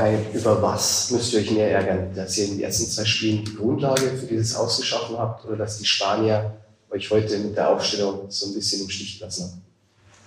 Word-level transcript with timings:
Kai, 0.00 0.18
über 0.32 0.62
was 0.62 1.10
müsst 1.10 1.34
ihr 1.34 1.40
euch 1.40 1.50
mehr 1.50 1.70
ärgern? 1.72 2.14
Dass 2.14 2.38
ihr 2.38 2.46
in 2.46 2.50
den 2.52 2.60
ersten 2.60 2.86
zwei 2.90 3.04
Spielen 3.04 3.44
die 3.44 3.54
Grundlage 3.54 4.08
für 4.18 4.26
dieses 4.26 4.56
Ausgeschaffen 4.56 5.18
habt 5.18 5.44
oder 5.44 5.58
dass 5.58 5.76
die 5.76 5.84
Spanier 5.84 6.56
euch 6.88 7.10
heute 7.10 7.38
mit 7.38 7.54
der 7.54 7.68
Aufstellung 7.68 8.30
so 8.30 8.46
ein 8.46 8.54
bisschen 8.54 8.82
im 8.82 8.88
Stich 8.88 9.18
gelassen 9.18 9.62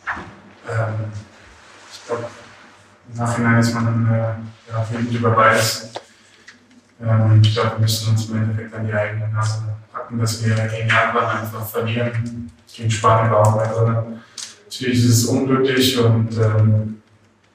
haben? 0.05 0.23
Ähm, 0.69 1.11
ich 1.91 2.05
glaube, 2.05 2.25
im 3.11 3.17
Nachhinein 3.17 3.59
ist 3.59 3.73
man 3.73 4.07
äh, 4.13 4.71
ja, 4.71 4.87
wütend 4.91 5.11
über 5.11 5.31
beides. 5.31 5.89
Ähm, 7.01 7.41
ich 7.43 7.55
glaube, 7.55 7.71
wir 7.71 7.79
müssen 7.79 8.11
uns 8.11 8.29
im 8.29 8.43
Endeffekt 8.43 8.75
an 8.75 8.85
die 8.85 8.93
eigene 8.93 9.27
Nase 9.29 9.63
packen, 9.91 10.19
dass 10.19 10.45
wir 10.45 10.53
gegen 10.53 10.87
Japan 10.87 11.37
einfach 11.37 11.65
verlieren. 11.65 12.51
Gegen 12.71 12.91
Spanien 12.91 13.31
war 13.31 13.47
auch 13.47 13.57
weiter. 13.57 14.05
Natürlich 14.65 14.99
ist 14.99 15.17
es 15.17 15.25
unglücklich 15.25 15.97
und 15.97 16.29
ähm, 16.37 17.01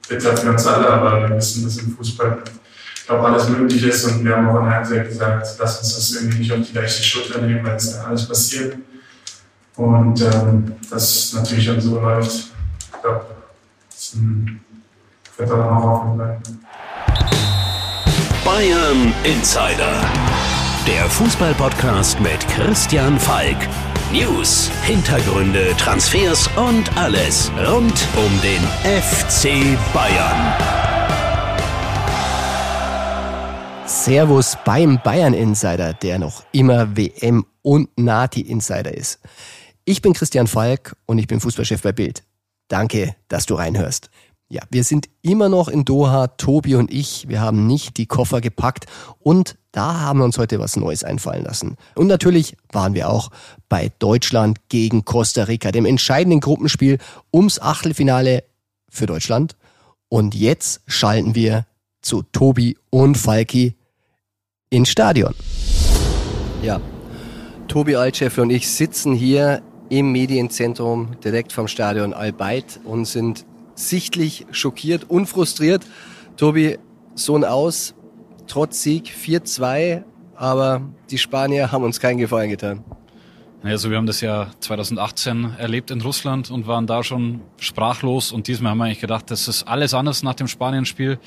bitter 0.08 0.36
für 0.36 0.50
uns 0.50 0.66
alle, 0.66 0.88
aber 0.88 1.28
wir 1.28 1.36
wissen, 1.36 1.64
dass 1.64 1.76
im 1.78 1.96
Fußball 1.96 2.38
ich 2.94 3.06
glaube, 3.06 3.26
alles 3.26 3.48
möglich 3.48 3.82
ist 3.84 4.04
und 4.04 4.22
wir 4.22 4.36
haben 4.36 4.48
auch 4.48 4.60
in 4.60 4.90
der 4.90 5.04
gesagt, 5.04 5.46
lass 5.58 5.78
uns 5.78 5.94
das 5.94 6.12
irgendwie 6.12 6.38
nicht 6.38 6.52
auf 6.52 6.58
die 6.60 6.76
leichte 6.76 7.02
Schulter 7.02 7.40
nehmen, 7.40 7.64
weil 7.64 7.76
es 7.76 7.92
dann 7.92 8.04
alles 8.04 8.28
passiert. 8.28 8.76
Und 9.76 10.20
ähm, 10.20 10.72
das 10.90 11.32
natürlich 11.32 11.66
dann 11.66 11.80
so 11.80 11.98
läuft, 12.00 12.30
ich 12.30 13.00
glaube, 13.00 13.24
das 13.90 14.16
wird 15.38 15.50
dann 15.50 15.60
auch 15.60 15.84
offen 15.84 16.16
bleiben. 16.16 16.42
Bayern 18.44 19.14
Insider. 19.24 20.04
Der 20.86 21.04
Fußballpodcast 21.08 22.20
mit 22.20 22.46
Christian 22.48 23.18
Falk. 23.18 23.56
News, 24.10 24.70
Hintergründe, 24.84 25.74
Transfers 25.76 26.48
und 26.56 26.96
alles 26.96 27.52
rund 27.58 28.08
um 28.16 28.40
den 28.40 28.62
FC 28.82 29.76
Bayern. 29.92 30.54
Servus 33.86 34.56
beim 34.64 34.98
Bayern 35.04 35.34
Insider, 35.34 35.92
der 35.92 36.18
noch 36.18 36.42
immer 36.52 36.96
WM 36.96 37.44
und 37.60 37.90
Nati 37.98 38.40
Insider 38.40 38.94
ist. 38.94 39.20
Ich 39.84 40.00
bin 40.00 40.14
Christian 40.14 40.46
Falk 40.46 40.96
und 41.04 41.18
ich 41.18 41.26
bin 41.26 41.40
Fußballchef 41.40 41.82
bei 41.82 41.92
Bild. 41.92 42.24
Danke, 42.68 43.14
dass 43.28 43.44
du 43.44 43.56
reinhörst. 43.56 44.08
Ja, 44.48 44.62
wir 44.70 44.84
sind 44.84 45.10
immer 45.20 45.50
noch 45.50 45.68
in 45.68 45.84
Doha, 45.84 46.28
Tobi 46.28 46.76
und 46.76 46.90
ich. 46.90 47.28
Wir 47.28 47.42
haben 47.42 47.66
nicht 47.66 47.98
die 47.98 48.06
Koffer 48.06 48.40
gepackt 48.40 48.86
und 49.18 49.58
da 49.72 50.00
haben 50.00 50.20
wir 50.20 50.24
uns 50.24 50.38
heute 50.38 50.58
was 50.58 50.76
Neues 50.76 51.04
einfallen 51.04 51.44
lassen. 51.44 51.76
Und 51.94 52.06
natürlich 52.06 52.56
waren 52.72 52.94
wir 52.94 53.10
auch 53.10 53.30
bei 53.68 53.92
Deutschland 53.98 54.58
gegen 54.68 55.04
Costa 55.04 55.44
Rica, 55.44 55.72
dem 55.72 55.84
entscheidenden 55.84 56.40
Gruppenspiel 56.40 56.98
ums 57.32 57.60
Achtelfinale 57.60 58.44
für 58.88 59.06
Deutschland. 59.06 59.56
Und 60.08 60.34
jetzt 60.34 60.80
schalten 60.86 61.34
wir 61.34 61.66
zu 62.00 62.22
Tobi 62.32 62.78
und 62.90 63.18
Falki 63.18 63.74
ins 64.70 64.88
Stadion. 64.88 65.34
Ja, 66.62 66.80
Tobi 67.68 67.96
Altscheffel 67.96 68.44
und 68.44 68.50
ich 68.50 68.68
sitzen 68.68 69.12
hier 69.12 69.62
im 69.90 70.12
Medienzentrum 70.12 71.20
direkt 71.22 71.52
vom 71.52 71.68
Stadion 71.68 72.12
Albeit 72.12 72.80
und 72.84 73.04
sind 73.04 73.44
sichtlich 73.74 74.46
schockiert 74.50 75.08
und 75.08 75.26
frustriert. 75.26 75.86
Tobi, 76.36 76.78
so 77.14 77.36
ein 77.36 77.44
Aus, 77.44 77.94
trotz 78.48 78.82
Sieg 78.82 79.12
4-2, 79.12 80.02
aber 80.36 80.82
die 81.10 81.18
Spanier 81.18 81.70
haben 81.70 81.84
uns 81.84 82.00
keinen 82.00 82.18
Gefallen 82.18 82.50
getan. 82.50 82.84
Also 83.62 83.90
wir 83.90 83.96
haben 83.96 84.06
das 84.06 84.20
ja 84.20 84.48
2018 84.60 85.56
erlebt 85.58 85.90
in 85.90 86.00
Russland 86.00 86.50
und 86.50 86.66
waren 86.66 86.86
da 86.86 87.02
schon 87.02 87.40
sprachlos 87.58 88.30
und 88.30 88.46
diesmal 88.46 88.70
haben 88.70 88.78
wir 88.78 88.84
eigentlich 88.84 89.00
gedacht, 89.00 89.30
das 89.30 89.48
ist 89.48 89.64
alles 89.64 89.94
anders 89.94 90.22
nach 90.22 90.34
dem 90.34 90.46
Spanien-Spiel. 90.46 91.18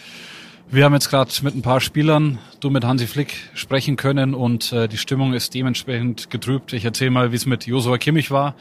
Wir 0.70 0.86
haben 0.86 0.94
jetzt 0.94 1.10
gerade 1.10 1.30
mit 1.42 1.54
ein 1.54 1.62
paar 1.62 1.82
Spielern, 1.82 2.40
du 2.62 2.70
mit 2.70 2.86
Hansi 2.86 3.06
Flick, 3.06 3.36
sprechen 3.54 3.98
können 3.98 4.34
und 4.34 4.72
äh, 4.72 4.88
die 4.88 4.98
Stimmung 4.98 5.34
ist 5.34 5.54
dementsprechend 5.54 6.30
getrübt. 6.30 6.72
Ich 6.72 6.86
erzähle 6.86 7.12
mal, 7.12 7.34
wie 7.34 7.36
es 7.36 7.46
mit 7.46 7.68
Josua 7.68 7.98
Kimmich 7.98 8.32
war. 8.32 8.56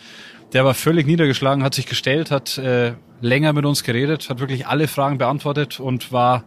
Der 0.53 0.65
war 0.65 0.75
völlig 0.75 1.07
niedergeschlagen, 1.07 1.63
hat 1.63 1.75
sich 1.75 1.87
gestellt, 1.87 2.33
hat 2.33 2.59
äh, 2.59 2.95
länger 3.21 3.53
mit 3.53 3.65
uns 3.65 3.85
geredet, 3.85 4.29
hat 4.29 4.41
wirklich 4.41 4.67
alle 4.67 4.89
Fragen 4.89 5.19
beantwortet 5.19 5.79
und 5.79 6.11
war 6.11 6.43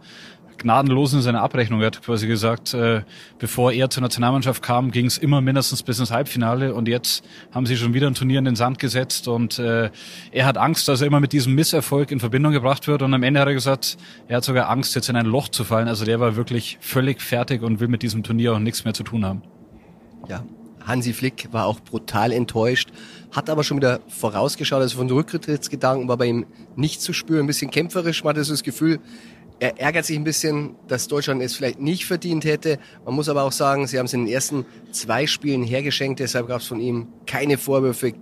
gnadenlos 0.58 1.12
in 1.12 1.22
seiner 1.22 1.42
Abrechnung. 1.42 1.80
Er 1.80 1.88
hat 1.88 2.02
quasi 2.02 2.26
gesagt, 2.26 2.74
äh, 2.74 3.02
bevor 3.38 3.72
er 3.72 3.90
zur 3.90 4.02
Nationalmannschaft 4.02 4.62
kam, 4.62 4.90
ging 4.90 5.06
es 5.06 5.18
immer 5.18 5.40
mindestens 5.40 5.82
bis 5.82 5.98
ins 5.98 6.10
Halbfinale 6.10 6.74
und 6.74 6.88
jetzt 6.88 7.24
haben 7.52 7.66
sie 7.66 7.76
schon 7.76 7.94
wieder 7.94 8.06
ein 8.06 8.14
Turnier 8.14 8.38
in 8.38 8.44
den 8.44 8.56
Sand 8.56 8.78
gesetzt 8.78 9.28
und 9.28 9.58
äh, 9.58 9.90
er 10.30 10.46
hat 10.46 10.58
Angst, 10.58 10.88
dass 10.88 11.00
er 11.00 11.06
immer 11.06 11.20
mit 11.20 11.32
diesem 11.32 11.54
Misserfolg 11.54 12.10
in 12.10 12.20
Verbindung 12.20 12.52
gebracht 12.52 12.86
wird 12.88 13.02
und 13.02 13.12
am 13.14 13.22
Ende 13.22 13.40
hat 13.40 13.48
er 13.48 13.54
gesagt, 13.54 13.96
er 14.28 14.38
hat 14.38 14.44
sogar 14.44 14.68
Angst, 14.70 14.94
jetzt 14.94 15.08
in 15.08 15.16
ein 15.16 15.26
Loch 15.26 15.48
zu 15.48 15.64
fallen. 15.64 15.88
Also 15.88 16.04
der 16.04 16.20
war 16.20 16.36
wirklich 16.36 16.78
völlig 16.80 17.20
fertig 17.20 17.62
und 17.62 17.80
will 17.80 17.88
mit 17.88 18.02
diesem 18.02 18.22
Turnier 18.22 18.54
auch 18.54 18.58
nichts 18.58 18.84
mehr 18.84 18.94
zu 18.94 19.02
tun 19.02 19.24
haben. 19.24 19.42
Ja, 20.28 20.44
Hansi 20.86 21.12
Flick 21.12 21.48
war 21.52 21.66
auch 21.66 21.80
brutal 21.80 22.32
enttäuscht, 22.32 22.90
hat 23.32 23.48
aber 23.48 23.64
schon 23.64 23.78
wieder 23.78 24.00
vorausgeschaut, 24.08 24.80
also 24.80 24.98
von 24.98 25.10
Rücktrittsgedanken 25.10 26.08
war 26.08 26.16
bei 26.16 26.26
ihm 26.26 26.46
nicht 26.76 27.00
zu 27.00 27.12
spüren, 27.12 27.40
ein 27.40 27.46
bisschen 27.46 27.70
kämpferisch, 27.70 28.22
man 28.22 28.30
hatte 28.30 28.44
so 28.44 28.52
das 28.52 28.62
Gefühl, 28.62 29.00
er 29.64 29.80
ärgert 29.80 30.04
sich 30.04 30.18
ein 30.18 30.24
bisschen, 30.24 30.76
dass 30.88 31.08
Deutschland 31.08 31.40
es 31.40 31.54
vielleicht 31.54 31.80
nicht 31.80 32.04
verdient 32.04 32.44
hätte. 32.44 32.78
Man 33.06 33.14
muss 33.14 33.30
aber 33.30 33.44
auch 33.44 33.52
sagen, 33.52 33.86
sie 33.86 33.98
haben 33.98 34.04
es 34.04 34.12
in 34.12 34.26
den 34.26 34.34
ersten 34.34 34.66
zwei 34.92 35.26
Spielen 35.26 35.62
hergeschenkt, 35.62 36.20
deshalb 36.20 36.48
gab 36.48 36.60
es 36.60 36.66
von 36.66 36.80
ihm 36.80 37.08
keine 37.24 37.56
Vorwürfe 37.56 38.12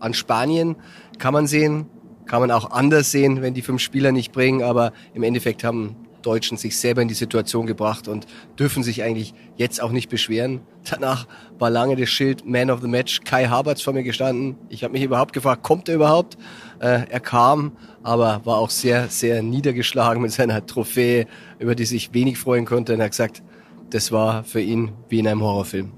an 0.00 0.12
Spanien. 0.12 0.74
Kann 1.18 1.32
man 1.32 1.46
sehen, 1.46 1.86
kann 2.26 2.40
man 2.40 2.50
auch 2.50 2.72
anders 2.72 3.12
sehen, 3.12 3.42
wenn 3.42 3.54
die 3.54 3.62
fünf 3.62 3.80
Spieler 3.80 4.10
nicht 4.10 4.32
bringen, 4.32 4.64
aber 4.64 4.92
im 5.14 5.22
Endeffekt 5.22 5.62
haben 5.62 5.94
Deutschen 6.22 6.56
sich 6.56 6.76
selber 6.76 7.00
in 7.00 7.06
die 7.06 7.14
Situation 7.14 7.66
gebracht 7.66 8.08
und 8.08 8.26
dürfen 8.58 8.82
sich 8.82 9.04
eigentlich 9.04 9.34
jetzt 9.56 9.80
auch 9.80 9.92
nicht 9.92 10.08
beschweren. 10.08 10.62
Danach 10.90 11.28
war 11.58 11.70
lange 11.70 11.94
das 11.94 12.08
Schild 12.08 12.44
Man 12.44 12.70
of 12.70 12.80
the 12.80 12.88
Match 12.88 13.20
Kai 13.24 13.46
Havertz 13.46 13.82
vor 13.82 13.92
mir 13.92 14.02
gestanden. 14.02 14.56
Ich 14.68 14.82
habe 14.84 14.92
mich 14.92 15.02
überhaupt 15.02 15.32
gefragt, 15.32 15.62
kommt 15.62 15.88
er 15.88 15.94
überhaupt? 15.94 16.36
Äh, 16.80 17.08
er 17.08 17.20
kam, 17.20 17.76
aber 18.08 18.40
war 18.44 18.56
auch 18.56 18.70
sehr, 18.70 19.08
sehr 19.08 19.42
niedergeschlagen 19.42 20.22
mit 20.22 20.32
seiner 20.32 20.64
Trophäe, 20.64 21.26
über 21.58 21.74
die 21.74 21.84
sich 21.84 22.14
wenig 22.14 22.38
freuen 22.38 22.64
konnte. 22.64 22.94
Und 22.94 23.00
er 23.00 23.04
hat 23.04 23.12
gesagt, 23.12 23.42
das 23.90 24.10
war 24.10 24.44
für 24.44 24.60
ihn 24.60 24.92
wie 25.08 25.18
in 25.18 25.28
einem 25.28 25.42
Horrorfilm. 25.42 25.92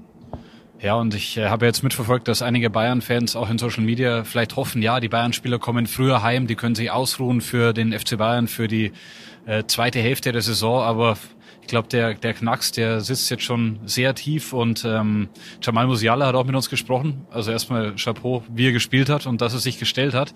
Ja, 0.81 0.95
und 0.95 1.13
ich 1.13 1.37
äh, 1.37 1.47
habe 1.47 1.67
jetzt 1.67 1.83
mitverfolgt, 1.83 2.27
dass 2.27 2.41
einige 2.41 2.69
Bayern-Fans 2.69 3.35
auch 3.35 3.49
in 3.49 3.59
Social 3.59 3.83
Media 3.83 4.23
vielleicht 4.23 4.55
hoffen, 4.55 4.81
ja, 4.81 4.99
die 4.99 5.09
Bayern-Spieler 5.09 5.59
kommen 5.59 5.85
früher 5.85 6.23
heim, 6.23 6.47
die 6.47 6.55
können 6.55 6.73
sich 6.73 6.89
ausruhen 6.89 7.39
für 7.39 7.71
den 7.71 7.97
FC 7.97 8.17
Bayern, 8.17 8.47
für 8.47 8.67
die 8.67 8.91
äh, 9.45 9.63
zweite 9.67 9.99
Hälfte 9.99 10.31
der 10.31 10.41
Saison, 10.41 10.81
aber 10.81 11.17
ich 11.61 11.67
glaube, 11.67 11.87
der, 11.87 12.15
der 12.15 12.33
Knacks, 12.33 12.71
der 12.71 13.01
sitzt 13.01 13.29
jetzt 13.29 13.43
schon 13.43 13.79
sehr 13.85 14.13
tief 14.15 14.51
und 14.51 14.83
ähm, 14.83 15.29
Jamal 15.61 15.87
Musiala 15.87 16.27
hat 16.27 16.35
auch 16.35 16.43
mit 16.43 16.55
uns 16.55 16.69
gesprochen. 16.69 17.25
Also 17.31 17.51
erstmal 17.51 17.95
Chapeau, 17.95 18.43
wie 18.53 18.67
er 18.67 18.71
gespielt 18.71 19.09
hat 19.09 19.25
und 19.25 19.41
dass 19.41 19.53
er 19.53 19.59
sich 19.59 19.79
gestellt 19.79 20.13
hat. 20.13 20.33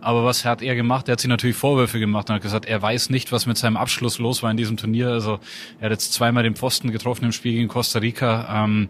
Aber 0.00 0.24
was 0.24 0.44
hat 0.44 0.60
er 0.60 0.74
gemacht? 0.74 1.08
Er 1.08 1.12
hat 1.12 1.20
sich 1.20 1.30
natürlich 1.30 1.56
Vorwürfe 1.56 1.98
gemacht 1.98 2.28
und 2.28 2.34
hat 2.34 2.42
gesagt, 2.42 2.66
er 2.66 2.82
weiß 2.82 3.08
nicht, 3.08 3.32
was 3.32 3.46
mit 3.46 3.56
seinem 3.56 3.78
Abschluss 3.78 4.18
los 4.18 4.42
war 4.42 4.50
in 4.50 4.56
diesem 4.58 4.76
Turnier. 4.76 5.08
Also 5.08 5.38
er 5.80 5.86
hat 5.86 5.92
jetzt 5.92 6.12
zweimal 6.12 6.42
den 6.42 6.56
Pfosten 6.56 6.90
getroffen 6.90 7.24
im 7.24 7.32
Spiel 7.32 7.52
gegen 7.52 7.68
Costa 7.68 8.00
Rica. 8.00 8.64
Ähm, 8.64 8.88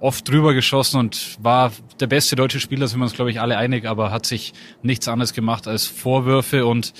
oft 0.00 0.28
drüber 0.28 0.54
geschossen 0.54 0.98
und 0.98 1.36
war 1.40 1.72
der 2.00 2.06
beste 2.06 2.36
deutsche 2.36 2.60
Spieler, 2.60 2.88
sind 2.88 3.00
wir 3.00 3.04
uns, 3.04 3.14
glaube 3.14 3.30
ich, 3.30 3.40
alle 3.40 3.56
einig, 3.56 3.86
aber 3.86 4.10
hat 4.10 4.26
sich 4.26 4.52
nichts 4.82 5.08
anderes 5.08 5.32
gemacht 5.32 5.66
als 5.68 5.86
Vorwürfe 5.86 6.66
und 6.66 6.92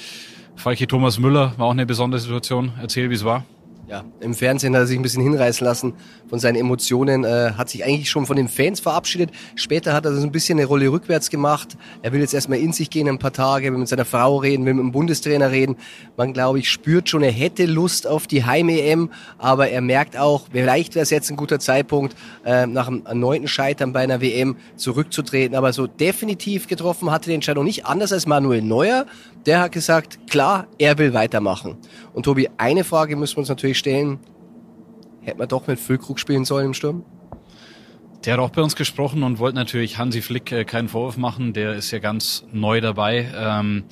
Falki 0.57 0.87
Thomas 0.89 1.19
Müller 1.19 1.55
war 1.57 1.67
auch 1.67 1.73
eine 1.73 1.87
besondere 1.87 2.21
Situation. 2.21 2.73
Erzähl, 2.81 3.11
wie 3.11 3.15
es 3.15 3.25
war. 3.25 3.45
Ja, 3.89 4.05
im 4.21 4.35
Fernsehen 4.35 4.75
hat 4.75 4.83
er 4.83 4.87
sich 4.87 4.99
ein 4.99 5.03
bisschen 5.03 5.23
hinreißen 5.23 5.65
lassen 5.65 5.95
von 6.29 6.39
seinen 6.39 6.57
Emotionen, 6.57 7.25
äh, 7.25 7.53
hat 7.57 7.71
sich 7.71 7.87
eigentlich 7.87 8.11
schon 8.11 8.27
von 8.27 8.37
den 8.37 8.47
Fans 8.47 8.81
verabschiedet. 8.81 9.31
Später 9.55 9.95
hat 9.95 10.05
er 10.05 10.15
so 10.15 10.23
ein 10.23 10.31
bisschen 10.31 10.59
eine 10.59 10.67
Rolle 10.67 10.93
rückwärts 10.93 11.31
gemacht. 11.31 11.79
Er 12.03 12.13
will 12.13 12.21
jetzt 12.21 12.35
erstmal 12.35 12.59
in 12.59 12.75
sich 12.75 12.91
gehen 12.91 13.09
ein 13.09 13.19
paar 13.19 13.33
Tage, 13.33 13.73
will 13.73 13.79
mit 13.79 13.89
seiner 13.89 14.05
Frau 14.05 14.37
reden, 14.37 14.67
will 14.67 14.75
mit 14.75 14.85
dem 14.85 14.93
Bundestrainer 14.93 15.51
reden. 15.53 15.77
Man, 16.19 16.35
glaube 16.35 16.59
ich, 16.59 16.71
spürt 16.71 17.09
schon, 17.09 17.23
er 17.23 17.33
hätte 17.33 17.65
Lust 17.65 18.07
auf 18.07 18.27
die 18.27 18.45
Heim-EM, 18.45 19.09
aber 19.39 19.71
er 19.71 19.81
merkt 19.81 20.19
auch, 20.19 20.49
vielleicht 20.53 20.95
wäre 20.95 21.05
es 21.05 21.11
jetzt 21.11 21.31
ein 21.31 21.39
guter 21.39 21.59
Zeitpunkt, 21.59 22.15
äh, 22.45 22.67
nach 22.67 22.89
einem 22.89 23.07
erneuten 23.07 23.49
Scheitern 23.49 23.95
bei 23.95 24.01
einer 24.01 24.21
WM 24.21 24.57
zurückzutreten. 24.77 25.57
Aber 25.57 25.73
so 25.73 25.87
definitiv 25.87 26.67
getroffen 26.67 27.11
hatte 27.11 27.31
die 27.31 27.35
Entscheidung 27.35 27.65
nicht, 27.65 27.87
anders 27.87 28.13
als 28.13 28.27
Manuel 28.27 28.61
Neuer. 28.61 29.07
Der 29.49 29.61
hat 29.61 29.73
gesagt, 29.73 30.29
klar, 30.29 30.67
er 30.79 30.99
will 30.99 31.15
weitermachen. 31.15 31.79
Und 32.13 32.25
Tobi, 32.25 32.51
eine 32.59 32.85
Frage 32.85 33.17
müssen 33.17 33.37
wir 33.37 33.39
uns 33.39 33.49
natürlich 33.49 33.79
stellen. 33.79 34.21
Hätte 35.23 35.39
man 35.39 35.49
doch 35.49 35.67
mit 35.67 35.81
Füllkrug 35.81 36.21
spielen 36.21 36.45
sollen 36.45 36.67
im 36.67 36.75
Sturm? 36.75 37.03
Der 38.27 38.35
hat 38.35 38.41
auch 38.41 38.51
bei 38.51 38.61
uns 38.61 38.77
gesprochen 38.77 39.23
und 39.23 39.39
wollte 39.39 39.57
natürlich 39.57 39.97
Hansi 39.97 40.21
Flick 40.21 40.53
äh, 40.53 40.67
keinen 40.67 40.91
Vorwurf 40.91 41.17
machen. 41.17 41.55
Der 41.55 41.73
ist 41.73 41.91
ja 41.93 41.99
ganz 41.99 42.45
neu 42.53 42.83
dabei. 42.83 43.33
Ähm, 43.35 43.85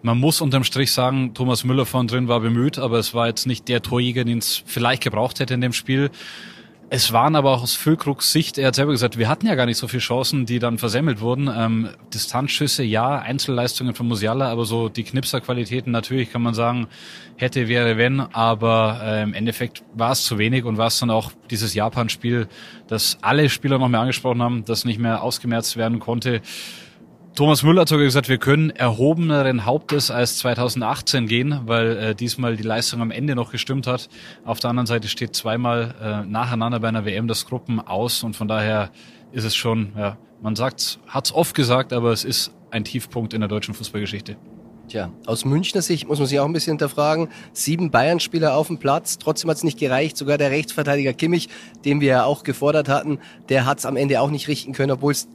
man 0.00 0.16
muss 0.16 0.40
unterm 0.40 0.62
Strich 0.62 0.92
sagen, 0.92 1.34
Thomas 1.34 1.64
Müller 1.64 1.86
von 1.86 2.06
drin 2.06 2.28
war 2.28 2.38
bemüht, 2.38 2.78
aber 2.78 3.00
es 3.00 3.12
war 3.12 3.26
jetzt 3.26 3.48
nicht 3.48 3.66
der 3.66 3.82
Torjäger, 3.82 4.22
den 4.22 4.38
es 4.38 4.62
vielleicht 4.64 5.02
gebraucht 5.02 5.40
hätte 5.40 5.54
in 5.54 5.60
dem 5.60 5.72
Spiel. 5.72 6.10
Es 6.92 7.12
waren 7.12 7.36
aber 7.36 7.52
auch 7.52 7.62
aus 7.62 7.76
Füllkrugs 7.76 8.32
Sicht, 8.32 8.58
er 8.58 8.66
hat 8.66 8.74
selber 8.74 8.90
gesagt, 8.90 9.16
wir 9.16 9.28
hatten 9.28 9.46
ja 9.46 9.54
gar 9.54 9.64
nicht 9.64 9.76
so 9.76 9.86
viele 9.86 10.00
Chancen, 10.00 10.44
die 10.44 10.58
dann 10.58 10.76
versemmelt 10.76 11.20
wurden. 11.20 11.48
Ähm, 11.48 11.90
Distanzschüsse, 12.12 12.82
ja, 12.82 13.16
Einzelleistungen 13.16 13.94
von 13.94 14.08
Musiala, 14.08 14.50
aber 14.50 14.64
so 14.64 14.88
die 14.88 15.04
Knipserqualitäten 15.04 15.92
natürlich 15.92 16.32
kann 16.32 16.42
man 16.42 16.52
sagen, 16.52 16.88
hätte, 17.36 17.68
wäre, 17.68 17.96
wenn, 17.96 18.18
aber 18.18 19.00
äh, 19.04 19.22
im 19.22 19.34
Endeffekt 19.34 19.84
war 19.94 20.10
es 20.10 20.24
zu 20.24 20.36
wenig 20.36 20.64
und 20.64 20.78
war 20.78 20.88
es 20.88 20.98
dann 20.98 21.10
auch 21.10 21.30
dieses 21.48 21.74
Japan-Spiel, 21.74 22.48
das 22.88 23.18
alle 23.22 23.48
Spieler 23.50 23.78
noch 23.78 23.88
mehr 23.88 24.00
angesprochen 24.00 24.42
haben, 24.42 24.64
das 24.64 24.84
nicht 24.84 24.98
mehr 24.98 25.22
ausgemerzt 25.22 25.76
werden 25.76 26.00
konnte. 26.00 26.42
Thomas 27.40 27.62
Müller 27.62 27.80
hat 27.80 27.88
sogar 27.88 28.04
gesagt, 28.04 28.28
wir 28.28 28.36
können 28.36 28.68
erhobeneren 28.68 29.64
Hauptes 29.64 30.10
als 30.10 30.36
2018 30.36 31.26
gehen, 31.26 31.60
weil 31.64 31.96
äh, 31.96 32.14
diesmal 32.14 32.54
die 32.54 32.62
Leistung 32.62 33.00
am 33.00 33.10
Ende 33.10 33.34
noch 33.34 33.50
gestimmt 33.50 33.86
hat. 33.86 34.10
Auf 34.44 34.60
der 34.60 34.68
anderen 34.68 34.86
Seite 34.86 35.08
steht 35.08 35.34
zweimal 35.34 35.94
äh, 36.02 36.28
nacheinander 36.28 36.80
bei 36.80 36.88
einer 36.88 37.06
WM 37.06 37.28
das 37.28 37.46
Gruppen 37.46 37.80
aus 37.80 38.24
und 38.24 38.36
von 38.36 38.46
daher 38.46 38.90
ist 39.32 39.44
es 39.44 39.56
schon, 39.56 39.92
ja, 39.96 40.18
man 40.42 40.54
sagt, 40.54 40.98
hat's 41.06 41.32
oft 41.32 41.54
gesagt, 41.54 41.94
aber 41.94 42.12
es 42.12 42.24
ist 42.24 42.52
ein 42.70 42.84
Tiefpunkt 42.84 43.32
in 43.32 43.40
der 43.40 43.48
deutschen 43.48 43.72
Fußballgeschichte. 43.72 44.36
Tja, 44.88 45.10
aus 45.24 45.46
Münchner 45.46 45.80
Sicht 45.80 46.06
muss 46.08 46.18
man 46.18 46.28
sich 46.28 46.38
auch 46.40 46.44
ein 46.44 46.52
bisschen 46.52 46.72
hinterfragen. 46.72 47.28
Sieben 47.54 47.90
Bayern-Spieler 47.90 48.54
auf 48.54 48.66
dem 48.66 48.76
Platz, 48.76 49.16
trotzdem 49.16 49.48
hat 49.48 49.56
es 49.56 49.64
nicht 49.64 49.78
gereicht. 49.78 50.18
Sogar 50.18 50.36
der 50.36 50.50
Rechtsverteidiger 50.50 51.14
Kimmich, 51.14 51.48
den 51.86 52.02
wir 52.02 52.08
ja 52.08 52.24
auch 52.24 52.42
gefordert 52.42 52.90
hatten, 52.90 53.18
der 53.48 53.64
hat 53.64 53.78
es 53.78 53.86
am 53.86 53.96
Ende 53.96 54.20
auch 54.20 54.30
nicht 54.30 54.46
richten 54.46 54.74
können, 54.74 54.90
obwohl 54.92 55.12
es 55.12 55.26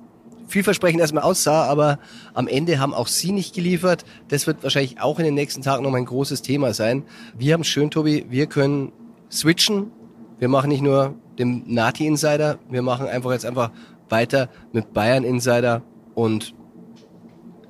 vielversprechend 0.48 1.02
erstmal 1.02 1.24
aussah, 1.24 1.66
aber 1.66 2.00
am 2.34 2.48
Ende 2.48 2.80
haben 2.80 2.94
auch 2.94 3.08
sie 3.08 3.32
nicht 3.32 3.54
geliefert. 3.56 4.06
Das 4.28 4.48
wird 4.48 4.64
wahrscheinlich 4.64 5.02
auch 5.02 5.20
in 5.20 5.26
den 5.26 5.34
nächsten 5.34 5.62
Tagen 5.62 5.84
noch 5.84 5.94
ein 5.94 6.06
großes 6.06 6.42
Thema 6.42 6.74
sein. 6.74 7.04
Wir 7.38 7.54
haben 7.54 7.64
schön, 7.64 7.92
Tobi, 7.92 8.26
wir 8.30 8.48
können 8.48 8.92
switchen. 9.32 9.92
Wir 10.38 10.50
machen 10.50 10.70
nicht 10.70 10.82
nur 10.82 11.16
den 11.40 11.64
Nati 11.66 12.06
Insider, 12.06 12.60
wir 12.70 12.82
machen 12.82 13.08
einfach 13.08 13.32
jetzt 13.32 13.46
einfach 13.46 13.72
weiter 14.10 14.50
mit 14.74 14.94
Bayern 14.94 15.24
Insider 15.24 15.82
und 16.14 16.54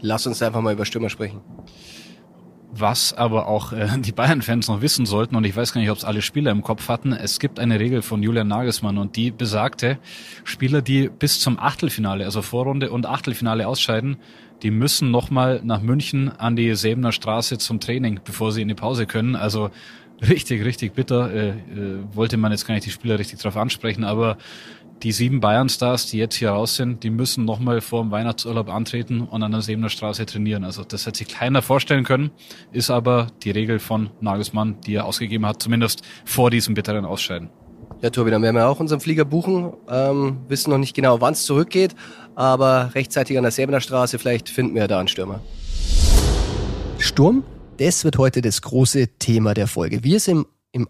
lass 0.01 0.25
uns 0.28 0.42
einfach 0.42 0.62
mal 0.62 0.74
über 0.74 0.86
Stürmer 0.86 1.10
sprechen. 1.10 1.42
Was 2.77 3.13
aber 3.13 3.48
auch 3.48 3.72
äh, 3.72 3.88
die 4.00 4.12
Bayern-Fans 4.12 4.68
noch 4.68 4.81
wissen 4.81 5.06
sollten, 5.06 5.36
und 5.36 5.45
ich 5.45 5.56
weiß 5.56 5.74
gar 5.74 5.81
nicht, 5.81 5.89
ob 5.89 5.98
es 5.98 6.04
alle 6.04 6.22
Spieler 6.22 6.51
im 6.51 6.62
Kopf 6.62 6.89
hatten, 6.89 7.13
es 7.13 7.39
gibt 7.39 7.60
eine 7.60 7.80
Regel 7.80 8.01
von 8.01 8.22
Julian 8.22 8.48
Nagelsmann 8.48 8.98
und 8.98 9.16
die 9.16 9.31
besagte, 9.31 9.98
Spieler, 10.44 10.81
die 10.81 11.07
bis 11.07 11.39
zum 11.39 11.57
Achtelfinale, 11.57 12.25
also 12.25 12.42
Vorrunde 12.42 12.92
und 12.92 13.06
Achtelfinale 13.06 13.68
ausscheiden, 13.68 14.18
die 14.62 14.72
müssen 14.72 15.12
nochmal 15.12 15.62
nach 15.63 15.81
München 15.81 16.30
an 16.30 16.56
die 16.56 16.75
Säbener 16.75 17.12
Straße 17.12 17.57
zum 17.57 17.80
Training, 17.80 18.19
bevor 18.24 18.51
sie 18.51 18.62
in 18.62 18.68
die 18.68 18.74
Pause 18.74 19.06
können. 19.06 19.36
Also 19.36 19.69
richtig, 20.21 20.63
richtig 20.63 20.94
bitter. 20.94 21.31
Äh, 21.31 21.50
äh, 21.50 21.56
wollte 22.13 22.38
man 22.38 22.51
jetzt 22.51 22.66
gar 22.66 22.74
nicht 22.74 22.86
die 22.86 22.92
Spieler 22.92 23.19
richtig 23.19 23.39
drauf 23.39 23.57
ansprechen, 23.57 24.04
aber 24.04 24.38
die 25.03 25.12
sieben 25.12 25.39
Bayern-Stars, 25.39 26.07
die 26.07 26.18
jetzt 26.18 26.36
hier 26.36 26.51
raus 26.51 26.75
sind, 26.75 27.03
die 27.03 27.09
müssen 27.09 27.45
nochmal 27.45 27.81
vor 27.81 28.01
dem 28.01 28.12
Weihnachtsurlaub 28.12 28.69
antreten 28.69 29.21
und 29.21 29.44
an 29.44 29.51
der 29.51 29.62
Sebener 29.62 29.89
Straße 29.89 30.25
trainieren. 30.25 30.63
Also 30.63 30.83
das 30.83 31.06
hätte 31.06 31.19
sich 31.19 31.27
keiner 31.27 31.62
vorstellen 31.62 32.03
können, 32.03 32.31
ist 32.71 32.89
aber 32.89 33.27
die 33.44 33.51
Regel 33.51 33.80
von 33.80 34.09
Nagelsmann, 34.21 34.80
die 34.81 34.95
er 34.95 35.06
ausgegeben 35.06 35.45
hat, 35.45 35.62
zumindest 35.62 36.01
vor 36.24 36.50
diesem 36.50 36.74
bitteren 36.74 37.06
Ausscheiden. 37.06 37.50
Ja, 38.01 38.09
Tobi, 38.09 38.31
dann 38.31 38.42
werden 38.42 38.56
wir 38.56 38.68
auch 38.68 38.80
unseren 38.80 39.00
Flieger 39.00 39.25
buchen. 39.25 39.74
Ähm, 39.89 40.38
wissen 40.47 40.69
noch 40.69 40.77
nicht 40.77 40.95
genau, 40.95 41.21
wann 41.21 41.33
es 41.33 41.44
zurückgeht, 41.44 41.95
aber 42.36 42.92
rechtzeitig 42.94 43.38
an 43.38 43.44
der 43.44 43.51
Säbener 43.51 43.81
Straße, 43.81 44.19
vielleicht 44.19 44.50
finden 44.50 44.75
wir 44.75 44.88
da 44.88 45.00
einen 45.00 45.07
Stürmer. 45.07 45.42
Sturm? 46.97 47.44
Das 47.77 48.06
wird 48.06 48.18
heute 48.18 48.42
das 48.42 48.62
große 48.62 49.07
Thema 49.19 49.53
der 49.53 49.68
Folge. 49.68 50.03
Wir 50.03 50.19
sind 50.21 50.38
im 50.38 50.45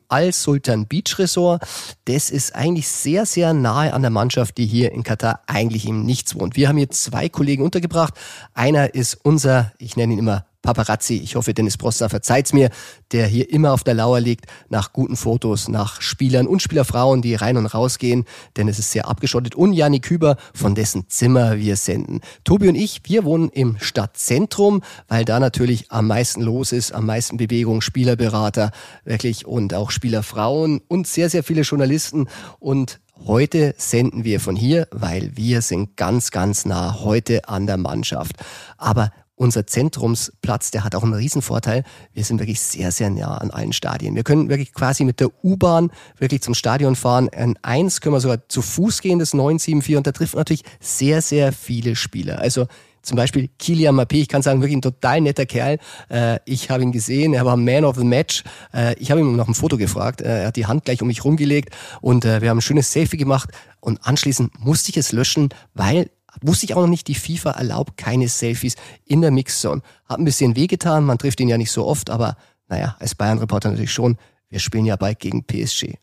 Al-Sultan 0.07 0.87
Beach 0.87 1.19
Resort. 1.19 1.63
Das 2.05 2.29
ist 2.29 2.55
eigentlich 2.55 2.87
sehr, 2.87 3.25
sehr 3.25 3.53
nahe 3.53 3.93
an 3.93 4.01
der 4.01 4.11
Mannschaft, 4.11 4.57
die 4.57 4.65
hier 4.65 4.91
in 4.91 5.03
Katar 5.03 5.41
eigentlich 5.47 5.87
im 5.87 6.03
Nichts 6.03 6.35
wohnt. 6.35 6.55
Wir 6.55 6.67
haben 6.67 6.77
hier 6.77 6.89
zwei 6.89 7.29
Kollegen 7.29 7.63
untergebracht. 7.63 8.15
Einer 8.53 8.95
ist 8.95 9.19
unser, 9.23 9.71
ich 9.77 9.95
nenne 9.95 10.13
ihn 10.13 10.19
immer 10.19 10.45
Paparazzi. 10.65 11.17
Ich 11.23 11.35
hoffe, 11.35 11.53
Dennis 11.53 11.77
Prosser 11.77 12.09
verzeiht's 12.09 12.51
mir, 12.51 12.69
der 13.11 13.27
hier 13.27 13.49
immer 13.49 13.71
auf 13.71 13.83
der 13.83 13.93
Lauer 13.93 14.19
liegt 14.19 14.45
nach 14.67 14.91
guten 14.91 15.15
Fotos, 15.15 15.67
nach 15.69 16.01
Spielern 16.01 16.47
und 16.47 16.61
Spielerfrauen, 16.61 17.21
die 17.21 17.35
rein 17.35 17.55
und 17.55 17.67
raus 17.67 17.99
gehen, 17.99 18.25
denn 18.57 18.67
es 18.67 18.79
ist 18.79 18.91
sehr 18.91 19.07
abgeschottet. 19.07 19.55
Und 19.55 19.73
Janik 19.73 20.03
Küber, 20.03 20.37
von 20.53 20.75
dessen 20.75 21.07
Zimmer 21.07 21.57
wir 21.57 21.77
senden. 21.77 22.21
Tobi 22.43 22.67
und 22.67 22.75
ich, 22.75 23.01
wir 23.05 23.23
wohnen 23.23 23.49
im 23.49 23.77
Stadtzentrum, 23.79 24.81
weil 25.07 25.23
da 25.23 25.39
natürlich 25.39 25.91
am 25.91 26.07
meisten 26.07 26.41
los 26.41 26.71
ist, 26.71 26.91
am 26.91 27.05
meisten 27.05 27.37
Bewegung, 27.37 27.81
Spielerberater 27.81 28.71
wirklich 29.03 29.45
und 29.45 29.73
auch 29.73 29.91
Spielerfrauen 29.91 30.81
und 30.87 31.07
sehr, 31.07 31.29
sehr 31.29 31.43
viele 31.43 31.61
Journalisten 31.61 32.27
und 32.59 32.99
Heute 33.23 33.73
senden 33.77 34.25
wir 34.25 34.41
von 34.41 34.57
hier, 34.57 34.89
weil 34.91 35.31
wir 35.35 35.61
sind 35.61 35.95
ganz, 35.95 36.31
ganz 36.31 36.65
nah 36.65 36.99
heute 36.99 37.47
an 37.47 37.65
der 37.65 37.77
Mannschaft. 37.77 38.35
Aber 38.77 39.09
unser 39.35 39.67
Zentrumsplatz, 39.67 40.71
der 40.71 40.83
hat 40.83 40.95
auch 40.95 41.03
einen 41.03 41.13
Riesenvorteil. 41.13 41.83
Wir 42.13 42.23
sind 42.23 42.39
wirklich 42.39 42.59
sehr, 42.59 42.91
sehr 42.91 43.09
nah 43.09 43.37
an 43.37 43.51
allen 43.51 43.73
Stadien. 43.73 44.15
Wir 44.15 44.23
können 44.23 44.49
wirklich 44.49 44.73
quasi 44.73 45.03
mit 45.03 45.19
der 45.19 45.29
U-Bahn 45.43 45.91
wirklich 46.17 46.41
zum 46.41 46.53
Stadion 46.53 46.95
fahren. 46.95 47.29
An 47.35 47.57
eins 47.61 48.01
können 48.01 48.15
wir 48.15 48.21
sogar 48.21 48.47
zu 48.47 48.61
Fuß 48.61 49.01
gehen, 49.01 49.19
das 49.19 49.33
974. 49.33 49.97
Und 49.97 50.07
da 50.07 50.11
trifft 50.11 50.35
natürlich 50.35 50.63
sehr, 50.79 51.21
sehr 51.21 51.51
viele 51.51 51.95
Spieler. 51.95 52.39
Also 52.39 52.67
zum 53.05 53.17
Beispiel 53.17 53.49
Kilian 53.59 53.95
Mbappé, 53.95 54.15
ich 54.15 54.27
kann 54.27 54.41
sagen, 54.41 54.61
wirklich 54.61 54.77
ein 54.77 54.81
total 54.81 55.21
netter 55.21 55.45
Kerl. 55.45 55.77
Äh, 56.09 56.39
ich 56.45 56.69
habe 56.71 56.83
ihn 56.83 56.91
gesehen, 56.91 57.33
er 57.33 57.45
war 57.45 57.55
Man 57.55 57.85
of 57.85 57.97
the 57.97 58.03
Match. 58.03 58.43
Äh, 58.73 58.95
ich 58.99 59.11
habe 59.11 59.21
ihm 59.21 59.35
nach 59.35 59.45
einem 59.45 59.53
Foto 59.53 59.77
gefragt. 59.77 60.21
Äh, 60.21 60.41
er 60.41 60.47
hat 60.47 60.55
die 60.55 60.65
Hand 60.65 60.85
gleich 60.85 61.01
um 61.01 61.07
mich 61.07 61.23
rumgelegt 61.23 61.69
und 62.01 62.23
wir 62.23 62.49
haben 62.49 62.57
ein 62.57 62.61
schönes 62.61 62.91
Selfie 62.91 63.17
gemacht. 63.17 63.49
Und 63.79 63.99
anschließend 64.05 64.59
musste 64.59 64.89
ich 64.89 64.97
es 64.97 65.11
löschen, 65.11 65.49
weil 65.75 66.09
Wusste 66.41 66.65
ich 66.65 66.73
auch 66.73 66.81
noch 66.81 66.87
nicht, 66.87 67.07
die 67.07 67.15
FIFA 67.15 67.51
erlaubt 67.51 67.97
keine 67.97 68.27
Selfies 68.27 68.75
in 69.05 69.21
der 69.21 69.31
Mixzone. 69.31 69.81
Hat 70.05 70.19
ein 70.19 70.25
bisschen 70.25 70.55
wehgetan, 70.55 71.05
man 71.05 71.17
trifft 71.17 71.39
ihn 71.39 71.49
ja 71.49 71.57
nicht 71.57 71.71
so 71.71 71.85
oft, 71.85 72.09
aber 72.09 72.37
naja, 72.67 72.95
als 72.99 73.15
Bayern-Reporter 73.15 73.69
natürlich 73.69 73.93
schon. 73.93 74.17
Wir 74.49 74.59
spielen 74.59 74.85
ja 74.85 74.95
bald 74.95 75.19
gegen 75.19 75.45
PSG. 75.45 75.95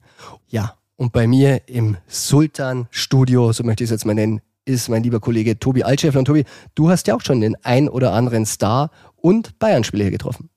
Ja, 0.48 0.76
und 0.96 1.12
bei 1.12 1.26
mir 1.26 1.68
im 1.68 1.96
Sultan-Studio, 2.06 3.52
so 3.52 3.64
möchte 3.64 3.84
ich 3.84 3.88
es 3.88 3.92
jetzt 3.92 4.06
mal 4.06 4.14
nennen, 4.14 4.40
ist 4.64 4.88
mein 4.88 5.02
lieber 5.02 5.20
Kollege 5.20 5.58
Tobi 5.58 5.82
Altschäfer. 5.82 6.18
Und 6.18 6.26
Tobi, 6.26 6.44
du 6.74 6.90
hast 6.90 7.06
ja 7.06 7.16
auch 7.16 7.22
schon 7.22 7.40
den 7.40 7.56
ein 7.64 7.88
oder 7.88 8.12
anderen 8.12 8.46
Star 8.46 8.90
und 9.16 9.58
Bayern-Spieler 9.58 10.04
hier 10.04 10.12
getroffen. 10.12 10.50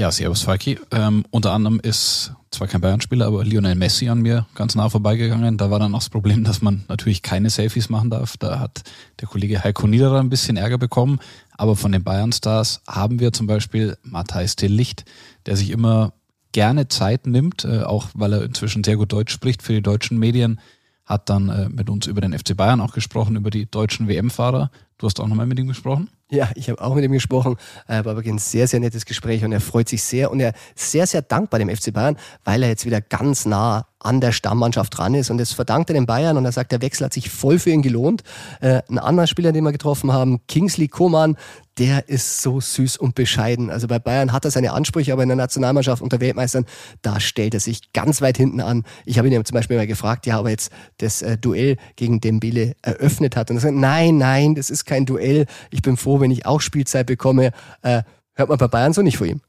Ja, 0.00 0.10
servus 0.10 0.40
Falki. 0.40 0.78
Ähm, 0.92 1.26
unter 1.28 1.52
anderem 1.52 1.78
ist 1.78 2.32
zwar 2.50 2.68
kein 2.68 2.80
Bayern-Spieler, 2.80 3.26
aber 3.26 3.44
Lionel 3.44 3.74
Messi 3.74 4.08
an 4.08 4.22
mir 4.22 4.46
ganz 4.54 4.74
nah 4.74 4.88
vorbeigegangen. 4.88 5.58
Da 5.58 5.70
war 5.70 5.78
dann 5.78 5.94
auch 5.94 5.98
das 5.98 6.08
Problem, 6.08 6.42
dass 6.42 6.62
man 6.62 6.86
natürlich 6.88 7.20
keine 7.20 7.50
Selfies 7.50 7.90
machen 7.90 8.08
darf. 8.08 8.38
Da 8.38 8.60
hat 8.60 8.82
der 9.20 9.28
Kollege 9.28 9.62
Heiko 9.62 9.86
Niederer 9.86 10.20
ein 10.20 10.30
bisschen 10.30 10.56
Ärger 10.56 10.78
bekommen. 10.78 11.20
Aber 11.58 11.76
von 11.76 11.92
den 11.92 12.02
Bayern-Stars 12.02 12.80
haben 12.88 13.20
wir 13.20 13.34
zum 13.34 13.46
Beispiel 13.46 13.98
Matthijs 14.02 14.56
de 14.56 14.70
Licht, 14.70 15.04
der 15.44 15.56
sich 15.58 15.68
immer 15.68 16.14
gerne 16.52 16.88
Zeit 16.88 17.26
nimmt, 17.26 17.66
äh, 17.66 17.82
auch 17.82 18.06
weil 18.14 18.32
er 18.32 18.42
inzwischen 18.42 18.82
sehr 18.82 18.96
gut 18.96 19.12
Deutsch 19.12 19.34
spricht 19.34 19.62
für 19.62 19.74
die 19.74 19.82
deutschen 19.82 20.18
Medien, 20.18 20.60
hat 21.04 21.28
dann 21.28 21.50
äh, 21.50 21.68
mit 21.68 21.90
uns 21.90 22.06
über 22.06 22.22
den 22.22 22.32
FC 22.32 22.56
Bayern 22.56 22.80
auch 22.80 22.94
gesprochen, 22.94 23.36
über 23.36 23.50
die 23.50 23.70
deutschen 23.70 24.08
WM-Fahrer. 24.08 24.70
Du 25.00 25.06
hast 25.06 25.18
auch 25.18 25.26
nochmal 25.26 25.46
mit 25.46 25.58
ihm 25.58 25.66
gesprochen? 25.66 26.10
Ja, 26.30 26.50
ich 26.56 26.68
habe 26.68 26.78
auch 26.82 26.94
mit 26.94 27.02
ihm 27.02 27.12
gesprochen. 27.12 27.56
Äh, 27.88 28.04
war 28.04 28.16
wirklich 28.16 28.34
ein 28.34 28.38
sehr, 28.38 28.68
sehr 28.68 28.80
nettes 28.80 29.06
Gespräch 29.06 29.42
und 29.42 29.50
er 29.50 29.62
freut 29.62 29.88
sich 29.88 30.02
sehr 30.02 30.30
und 30.30 30.40
er 30.40 30.52
ist 30.76 30.90
sehr, 30.90 31.06
sehr 31.06 31.22
dankbar 31.22 31.58
dem 31.58 31.74
FC 31.74 31.90
Bayern, 31.90 32.18
weil 32.44 32.62
er 32.62 32.68
jetzt 32.68 32.84
wieder 32.84 33.00
ganz 33.00 33.46
nah 33.46 33.86
an 34.00 34.20
der 34.20 34.32
Stammmannschaft 34.32 34.96
dran 34.96 35.14
ist 35.14 35.30
und 35.30 35.38
das 35.38 35.52
verdankt 35.52 35.90
er 35.90 35.94
den 35.94 36.06
Bayern 36.06 36.36
und 36.36 36.44
er 36.44 36.52
sagt, 36.52 36.72
der 36.72 36.82
Wechsel 36.82 37.04
hat 37.04 37.12
sich 37.12 37.30
voll 37.30 37.58
für 37.58 37.70
ihn 37.70 37.82
gelohnt. 37.82 38.22
Äh, 38.60 38.82
ein 38.88 38.98
anderer 38.98 39.26
Spieler, 39.26 39.52
den 39.52 39.62
wir 39.62 39.72
getroffen 39.72 40.12
haben, 40.12 40.40
Kingsley 40.48 40.88
Coman, 40.88 41.36
der 41.78 42.08
ist 42.08 42.42
so 42.42 42.60
süß 42.60 42.96
und 42.96 43.14
bescheiden. 43.14 43.70
Also 43.70 43.88
bei 43.88 43.98
Bayern 43.98 44.32
hat 44.32 44.44
er 44.44 44.50
seine 44.50 44.72
Ansprüche, 44.72 45.12
aber 45.12 45.22
in 45.22 45.28
der 45.28 45.36
Nationalmannschaft 45.36 46.02
unter 46.02 46.20
Weltmeistern, 46.20 46.66
da 47.02 47.20
stellt 47.20 47.54
er 47.54 47.60
sich 47.60 47.92
ganz 47.92 48.20
weit 48.20 48.36
hinten 48.36 48.60
an. 48.60 48.84
Ich 49.04 49.18
habe 49.18 49.28
ihn 49.28 49.34
ja 49.34 49.44
zum 49.44 49.54
Beispiel 49.54 49.76
mal 49.76 49.86
gefragt, 49.86 50.26
ja, 50.26 50.40
ob 50.40 50.46
er 50.46 50.50
jetzt 50.50 50.72
das 50.98 51.22
äh, 51.22 51.38
Duell 51.38 51.76
gegen 51.96 52.20
Dembele 52.20 52.74
eröffnet 52.82 53.36
hat 53.36 53.50
und 53.50 53.58
er 53.58 53.60
sagt, 53.60 53.76
nein, 53.76 54.18
nein, 54.18 54.54
das 54.54 54.70
ist 54.70 54.84
kein 54.84 55.06
Duell. 55.06 55.46
Ich 55.70 55.82
bin 55.82 55.96
froh, 55.96 56.20
wenn 56.20 56.30
ich 56.30 56.46
auch 56.46 56.60
Spielzeit 56.60 57.06
bekomme. 57.06 57.52
Äh, 57.82 58.02
hört 58.34 58.48
man 58.48 58.58
bei 58.58 58.68
Bayern 58.68 58.92
so 58.92 59.02
nicht 59.02 59.18
vor 59.18 59.26
ihm. 59.26 59.40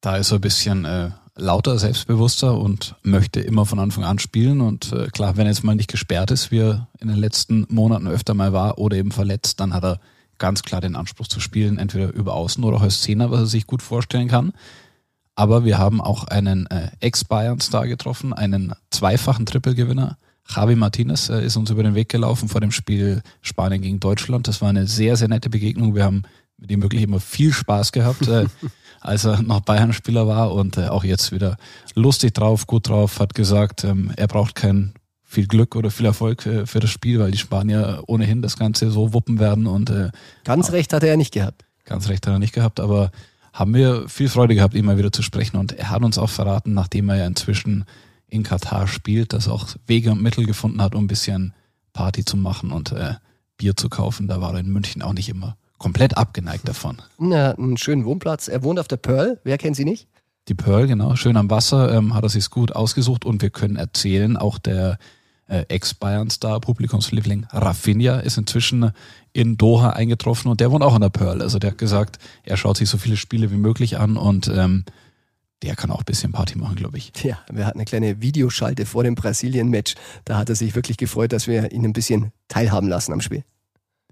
Da 0.00 0.16
ist 0.16 0.32
er 0.32 0.38
ein 0.38 0.40
bisschen 0.40 0.84
äh, 0.84 1.10
lauter, 1.36 1.78
selbstbewusster 1.78 2.56
und 2.56 2.94
möchte 3.02 3.40
immer 3.40 3.66
von 3.66 3.78
Anfang 3.78 4.04
an 4.04 4.18
spielen. 4.18 4.60
Und 4.60 4.92
äh, 4.92 5.08
klar, 5.08 5.36
wenn 5.36 5.46
er 5.46 5.52
jetzt 5.52 5.64
mal 5.64 5.74
nicht 5.74 5.90
gesperrt 5.90 6.30
ist, 6.30 6.50
wie 6.50 6.60
er 6.60 6.88
in 7.00 7.08
den 7.08 7.16
letzten 7.16 7.66
Monaten 7.68 8.06
öfter 8.06 8.34
mal 8.34 8.52
war 8.52 8.78
oder 8.78 8.96
eben 8.96 9.10
verletzt, 9.10 9.60
dann 9.60 9.74
hat 9.74 9.84
er 9.84 10.00
ganz 10.38 10.62
klar 10.62 10.80
den 10.80 10.96
Anspruch 10.96 11.28
zu 11.28 11.40
spielen, 11.40 11.78
entweder 11.78 12.12
über 12.12 12.34
Außen 12.34 12.62
oder 12.62 12.76
auch 12.76 12.82
als 12.82 13.02
Zehner, 13.02 13.30
was 13.30 13.40
er 13.40 13.46
sich 13.46 13.66
gut 13.66 13.82
vorstellen 13.82 14.28
kann. 14.28 14.52
Aber 15.36 15.64
wir 15.64 15.78
haben 15.78 16.00
auch 16.00 16.24
einen 16.24 16.66
äh, 16.66 16.90
Ex-Bayern-Star 17.00 17.88
getroffen, 17.88 18.32
einen 18.32 18.72
zweifachen 18.90 19.46
Triple-Gewinner. 19.46 20.16
Javi 20.48 20.76
Martinez 20.76 21.28
äh, 21.28 21.44
ist 21.44 21.56
uns 21.56 21.70
über 21.70 21.82
den 21.82 21.96
Weg 21.96 22.08
gelaufen 22.08 22.48
vor 22.48 22.60
dem 22.60 22.70
Spiel 22.70 23.22
Spanien 23.40 23.82
gegen 23.82 23.98
Deutschland. 23.98 24.46
Das 24.46 24.60
war 24.60 24.68
eine 24.68 24.86
sehr, 24.86 25.16
sehr 25.16 25.28
nette 25.28 25.50
Begegnung. 25.50 25.94
Wir 25.96 26.04
haben 26.04 26.22
mit 26.56 26.70
ihm 26.70 26.82
wirklich 26.82 27.02
immer 27.02 27.18
viel 27.18 27.52
Spaß 27.52 27.90
gehabt. 27.90 28.28
Äh, 29.04 29.08
als 29.08 29.24
er 29.24 29.42
noch 29.42 29.60
Bayern-Spieler 29.60 30.26
war 30.26 30.52
und 30.52 30.76
äh, 30.76 30.88
auch 30.88 31.04
jetzt 31.04 31.32
wieder 31.32 31.56
lustig 31.94 32.34
drauf, 32.34 32.66
gut 32.66 32.88
drauf, 32.88 33.20
hat 33.20 33.34
gesagt, 33.34 33.84
ähm, 33.84 34.12
er 34.16 34.26
braucht 34.26 34.54
kein 34.54 34.94
viel 35.22 35.46
Glück 35.46 35.74
oder 35.76 35.90
viel 35.90 36.06
Erfolg 36.06 36.42
für, 36.42 36.66
für 36.66 36.80
das 36.80 36.90
Spiel, 36.90 37.18
weil 37.18 37.30
die 37.30 37.38
Spanier 37.38 38.04
ohnehin 38.06 38.42
das 38.42 38.56
Ganze 38.56 38.90
so 38.90 39.12
wuppen 39.12 39.38
werden 39.38 39.66
und 39.66 39.90
äh, 39.90 40.10
ganz 40.44 40.70
recht 40.70 40.92
hat 40.92 41.02
er 41.02 41.10
ja 41.10 41.16
nicht 41.16 41.32
gehabt. 41.32 41.64
Ganz 41.84 42.08
recht 42.08 42.26
hat 42.26 42.32
er 42.32 42.38
nicht 42.38 42.54
gehabt, 42.54 42.80
aber 42.80 43.10
haben 43.52 43.74
wir 43.74 44.08
viel 44.08 44.28
Freude 44.28 44.54
gehabt, 44.54 44.74
ihn 44.74 44.84
mal 44.84 44.98
wieder 44.98 45.12
zu 45.12 45.22
sprechen 45.22 45.56
und 45.56 45.72
er 45.72 45.90
hat 45.90 46.02
uns 46.02 46.18
auch 46.18 46.30
verraten, 46.30 46.72
nachdem 46.72 47.08
er 47.08 47.16
ja 47.16 47.26
inzwischen 47.26 47.84
in 48.28 48.42
Katar 48.42 48.86
spielt, 48.86 49.32
dass 49.32 49.48
er 49.48 49.52
auch 49.52 49.68
Wege 49.86 50.10
und 50.10 50.22
Mittel 50.22 50.46
gefunden 50.46 50.80
hat, 50.80 50.94
um 50.94 51.04
ein 51.04 51.08
bisschen 51.08 51.52
Party 51.92 52.24
zu 52.24 52.36
machen 52.36 52.72
und 52.72 52.92
äh, 52.92 53.14
Bier 53.56 53.76
zu 53.76 53.88
kaufen. 53.88 54.26
Da 54.26 54.40
war 54.40 54.54
er 54.54 54.60
in 54.60 54.72
München 54.72 55.02
auch 55.02 55.12
nicht 55.12 55.28
immer 55.28 55.56
komplett 55.78 56.16
abgeneigt 56.16 56.68
davon. 56.68 57.02
Na, 57.18 57.52
einen 57.52 57.76
schönen 57.76 58.04
Wohnplatz. 58.04 58.48
Er 58.48 58.62
wohnt 58.62 58.78
auf 58.78 58.88
der 58.88 58.96
Pearl. 58.96 59.40
Wer 59.44 59.58
kennt 59.58 59.76
sie 59.76 59.84
nicht? 59.84 60.08
Die 60.48 60.54
Pearl, 60.54 60.86
genau. 60.86 61.16
Schön 61.16 61.36
am 61.36 61.50
Wasser 61.50 61.94
ähm, 61.94 62.14
hat 62.14 62.22
er 62.22 62.28
sich 62.28 62.50
gut 62.50 62.72
ausgesucht 62.76 63.24
und 63.24 63.40
wir 63.42 63.50
können 63.50 63.76
erzählen, 63.76 64.36
auch 64.36 64.58
der 64.58 64.98
äh, 65.48 65.64
Ex-Bayern-Star, 65.68 66.60
Publikumsliebling 66.60 67.46
Rafinha 67.50 68.20
ist 68.20 68.38
inzwischen 68.38 68.92
in 69.32 69.56
Doha 69.56 69.90
eingetroffen 69.90 70.50
und 70.50 70.60
der 70.60 70.70
wohnt 70.70 70.82
auch 70.82 70.94
an 70.94 71.00
der 71.00 71.10
Pearl. 71.10 71.42
Also 71.42 71.58
der 71.58 71.72
hat 71.72 71.78
gesagt, 71.78 72.18
er 72.44 72.56
schaut 72.56 72.76
sich 72.76 72.88
so 72.88 72.98
viele 72.98 73.16
Spiele 73.16 73.50
wie 73.50 73.56
möglich 73.56 73.98
an 73.98 74.16
und 74.16 74.48
ähm, 74.48 74.84
der 75.62 75.76
kann 75.76 75.90
auch 75.90 76.00
ein 76.00 76.04
bisschen 76.04 76.32
Party 76.32 76.58
machen, 76.58 76.76
glaube 76.76 76.98
ich. 76.98 77.12
Ja, 77.22 77.38
wir 77.50 77.66
hatten 77.66 77.78
eine 77.78 77.86
kleine 77.86 78.20
Videoschalte 78.20 78.84
vor 78.84 79.02
dem 79.02 79.14
Brasilien-Match. 79.14 79.94
Da 80.24 80.36
hat 80.36 80.50
er 80.50 80.56
sich 80.56 80.74
wirklich 80.74 80.98
gefreut, 80.98 81.32
dass 81.32 81.46
wir 81.46 81.72
ihn 81.72 81.84
ein 81.84 81.94
bisschen 81.94 82.32
teilhaben 82.48 82.88
lassen 82.88 83.12
am 83.12 83.22
Spiel. 83.22 83.44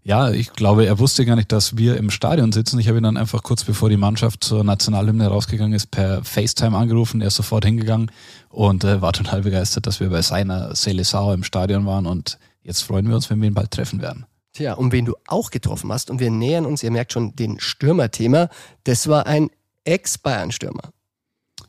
Ja, 0.04 0.30
ich 0.30 0.52
glaube, 0.52 0.84
er 0.84 0.98
wusste 0.98 1.24
gar 1.24 1.36
nicht, 1.36 1.52
dass 1.52 1.76
wir 1.76 1.96
im 1.96 2.10
Stadion 2.10 2.50
sitzen. 2.50 2.78
Ich 2.80 2.88
habe 2.88 2.98
ihn 2.98 3.04
dann 3.04 3.16
einfach 3.16 3.44
kurz 3.44 3.62
bevor 3.62 3.88
die 3.88 3.96
Mannschaft 3.96 4.42
zur 4.42 4.64
Nationalhymne 4.64 5.28
rausgegangen 5.28 5.74
ist, 5.74 5.92
per 5.92 6.24
FaceTime 6.24 6.76
angerufen. 6.76 7.20
Er 7.20 7.28
ist 7.28 7.36
sofort 7.36 7.64
hingegangen 7.64 8.10
und 8.48 8.82
äh, 8.82 9.00
war 9.00 9.12
total 9.12 9.42
begeistert, 9.42 9.86
dass 9.86 10.00
wir 10.00 10.10
bei 10.10 10.22
seiner 10.22 10.72
Seleção 10.72 11.32
im 11.32 11.44
Stadion 11.44 11.86
waren. 11.86 12.06
Und 12.06 12.38
jetzt 12.64 12.82
freuen 12.82 13.08
wir 13.08 13.14
uns, 13.14 13.30
wenn 13.30 13.40
wir 13.40 13.46
ihn 13.46 13.54
bald 13.54 13.70
treffen 13.70 14.00
werden. 14.00 14.26
Tja, 14.54 14.74
und 14.74 14.90
wen 14.90 15.04
du 15.04 15.14
auch 15.28 15.50
getroffen 15.50 15.92
hast, 15.92 16.10
und 16.10 16.18
wir 16.18 16.30
nähern 16.30 16.66
uns, 16.66 16.82
ihr 16.82 16.90
merkt 16.90 17.12
schon, 17.12 17.36
den 17.36 17.60
Stürmerthema, 17.60 18.48
das 18.84 19.06
war 19.06 19.26
ein 19.26 19.50
Ex-Bayern-Stürmer. 19.84 20.90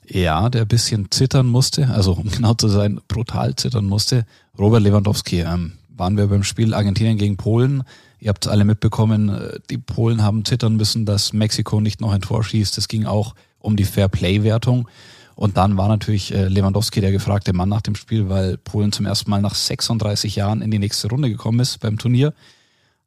Ja, 0.05 0.49
der 0.49 0.63
ein 0.63 0.67
bisschen 0.67 1.09
zittern 1.11 1.45
musste, 1.45 1.87
also 1.89 2.13
um 2.13 2.29
genau 2.31 2.55
zu 2.55 2.67
sein, 2.67 2.99
brutal 3.07 3.55
zittern 3.55 3.85
musste. 3.85 4.25
Robert 4.57 4.81
Lewandowski. 4.81 5.41
Ähm, 5.41 5.73
waren 5.95 6.17
wir 6.17 6.27
beim 6.27 6.43
Spiel 6.43 6.73
Argentinien 6.73 7.17
gegen 7.17 7.37
Polen. 7.37 7.83
Ihr 8.23 8.29
habt 8.29 8.47
alle 8.47 8.63
mitbekommen, 8.63 9.27
äh, 9.27 9.59
die 9.69 9.77
Polen 9.77 10.23
haben 10.23 10.45
zittern 10.45 10.77
müssen, 10.77 11.05
dass 11.05 11.33
Mexiko 11.33 11.81
nicht 11.81 11.99
noch 11.99 12.13
ein 12.13 12.21
Tor 12.21 12.41
schießt. 12.41 12.77
Es 12.77 12.87
ging 12.87 13.05
auch 13.05 13.35
um 13.59 13.75
die 13.75 13.83
Fair 13.83 14.07
Play-Wertung. 14.07 14.87
Und 15.35 15.57
dann 15.57 15.75
war 15.75 15.89
natürlich 15.89 16.33
äh, 16.33 16.47
Lewandowski 16.47 17.01
der 17.01 17.11
gefragte 17.11 17.51
Mann 17.51 17.67
nach 17.67 17.81
dem 17.81 17.95
Spiel, 17.95 18.29
weil 18.29 18.57
Polen 18.57 18.93
zum 18.93 19.05
ersten 19.05 19.29
Mal 19.29 19.41
nach 19.41 19.55
36 19.55 20.37
Jahren 20.37 20.61
in 20.61 20.71
die 20.71 20.79
nächste 20.79 21.09
Runde 21.09 21.29
gekommen 21.29 21.59
ist 21.59 21.81
beim 21.81 21.97
Turnier. 21.97 22.33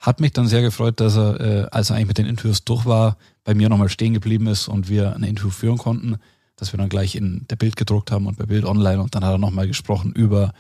Hat 0.00 0.20
mich 0.20 0.32
dann 0.32 0.48
sehr 0.48 0.60
gefreut, 0.60 1.00
dass 1.00 1.16
er, 1.16 1.40
äh, 1.40 1.68
als 1.70 1.88
er 1.88 1.96
eigentlich 1.96 2.08
mit 2.08 2.18
den 2.18 2.26
Interviews 2.26 2.64
durch 2.64 2.84
war, 2.84 3.16
bei 3.44 3.54
mir 3.54 3.70
nochmal 3.70 3.88
stehen 3.88 4.12
geblieben 4.12 4.48
ist 4.48 4.68
und 4.68 4.90
wir 4.90 5.16
ein 5.16 5.22
Interview 5.22 5.48
führen 5.48 5.78
konnten, 5.78 6.16
dass 6.56 6.74
wir 6.74 6.78
dann 6.78 6.90
gleich 6.90 7.16
in 7.16 7.46
der 7.48 7.56
Bild 7.56 7.76
gedruckt 7.76 8.10
haben 8.10 8.26
und 8.26 8.36
bei 8.36 8.44
Bild 8.44 8.66
Online 8.66 9.00
und 9.00 9.14
dann 9.14 9.24
hat 9.24 9.32
er 9.32 9.38
nochmal 9.38 9.66
gesprochen 9.66 10.12
über 10.12 10.52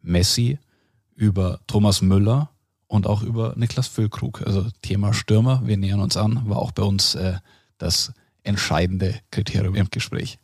Messi, 0.00 0.58
über 1.16 1.60
Thomas 1.66 2.00
Müller 2.00 2.48
und 2.90 3.06
auch 3.06 3.22
über 3.22 3.54
Niklas 3.56 3.86
Füllkrug. 3.86 4.42
Also 4.44 4.66
Thema 4.82 5.14
Stürmer, 5.14 5.62
wir 5.64 5.76
nähern 5.76 6.00
uns 6.00 6.16
an, 6.16 6.42
war 6.46 6.58
auch 6.58 6.72
bei 6.72 6.82
uns 6.82 7.14
äh, 7.14 7.34
das 7.78 8.12
entscheidende 8.42 9.14
Kriterium 9.30 9.76
im 9.76 9.88
Gespräch. 9.90 10.38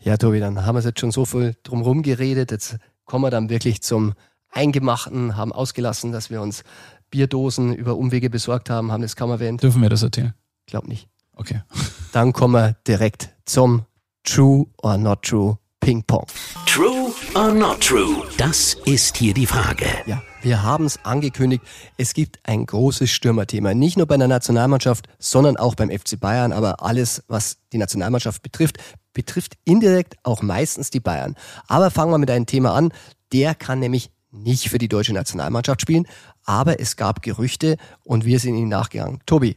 Ja, 0.00 0.16
Tobi, 0.16 0.40
dann 0.40 0.66
haben 0.66 0.74
wir 0.76 0.82
jetzt 0.82 0.98
schon 0.98 1.12
so 1.12 1.24
viel 1.24 1.54
drumherum 1.62 2.02
geredet. 2.02 2.50
Jetzt 2.50 2.76
kommen 3.04 3.24
wir 3.24 3.30
dann 3.30 3.48
wirklich 3.48 3.82
zum 3.82 4.14
Eingemachten, 4.50 5.36
haben 5.36 5.52
ausgelassen, 5.52 6.10
dass 6.10 6.28
wir 6.28 6.42
uns 6.42 6.64
Bierdosen 7.10 7.72
über 7.72 7.96
Umwege 7.96 8.30
besorgt 8.30 8.68
haben, 8.68 8.90
haben 8.90 9.02
das 9.02 9.14
kaum 9.14 9.30
erwähnt. 9.30 9.62
Dürfen 9.62 9.80
wir 9.80 9.88
das 9.88 10.02
erzählen? 10.02 10.34
Glaub 10.66 10.88
nicht. 10.88 11.08
Okay. 11.36 11.62
Dann 12.12 12.32
kommen 12.32 12.54
wir 12.54 12.76
direkt 12.86 13.30
zum 13.44 13.86
True 14.24 14.66
or 14.82 14.98
Not 14.98 15.22
True 15.22 15.56
Ping 15.78 16.02
Pong. 16.02 16.26
True 16.66 17.12
or 17.34 17.52
not 17.52 17.80
true? 17.80 18.22
Das 18.38 18.74
ist 18.84 19.16
hier 19.16 19.34
die 19.34 19.46
Frage. 19.46 19.86
Ja, 20.06 20.22
wir 20.42 20.62
haben 20.62 20.84
es 20.86 21.04
angekündigt. 21.04 21.62
Es 21.96 22.14
gibt 22.14 22.40
ein 22.44 22.66
großes 22.66 23.10
Stürmerthema. 23.10 23.74
Nicht 23.74 23.96
nur 23.96 24.06
bei 24.06 24.16
der 24.16 24.28
Nationalmannschaft, 24.28 25.08
sondern 25.18 25.56
auch 25.56 25.74
beim 25.74 25.90
FC 25.90 26.18
Bayern. 26.18 26.52
Aber 26.52 26.82
alles, 26.82 27.22
was 27.28 27.58
die 27.72 27.78
Nationalmannschaft 27.78 28.42
betrifft, 28.42 28.78
betrifft 29.12 29.54
indirekt 29.64 30.16
auch 30.22 30.42
meistens 30.42 30.90
die 30.90 31.00
Bayern. 31.00 31.36
Aber 31.68 31.90
fangen 31.90 32.12
wir 32.12 32.18
mit 32.18 32.30
einem 32.30 32.46
Thema 32.46 32.74
an. 32.74 32.92
Der 33.32 33.54
kann 33.54 33.78
nämlich 33.78 34.10
nicht 34.30 34.68
für 34.68 34.78
die 34.78 34.88
deutsche 34.88 35.12
Nationalmannschaft 35.12 35.80
spielen. 35.80 36.06
Aber 36.44 36.80
es 36.80 36.96
gab 36.96 37.22
Gerüchte 37.22 37.76
und 38.04 38.24
wir 38.24 38.40
sind 38.40 38.56
ihnen 38.56 38.68
nachgegangen. 38.68 39.20
Tobi, 39.26 39.56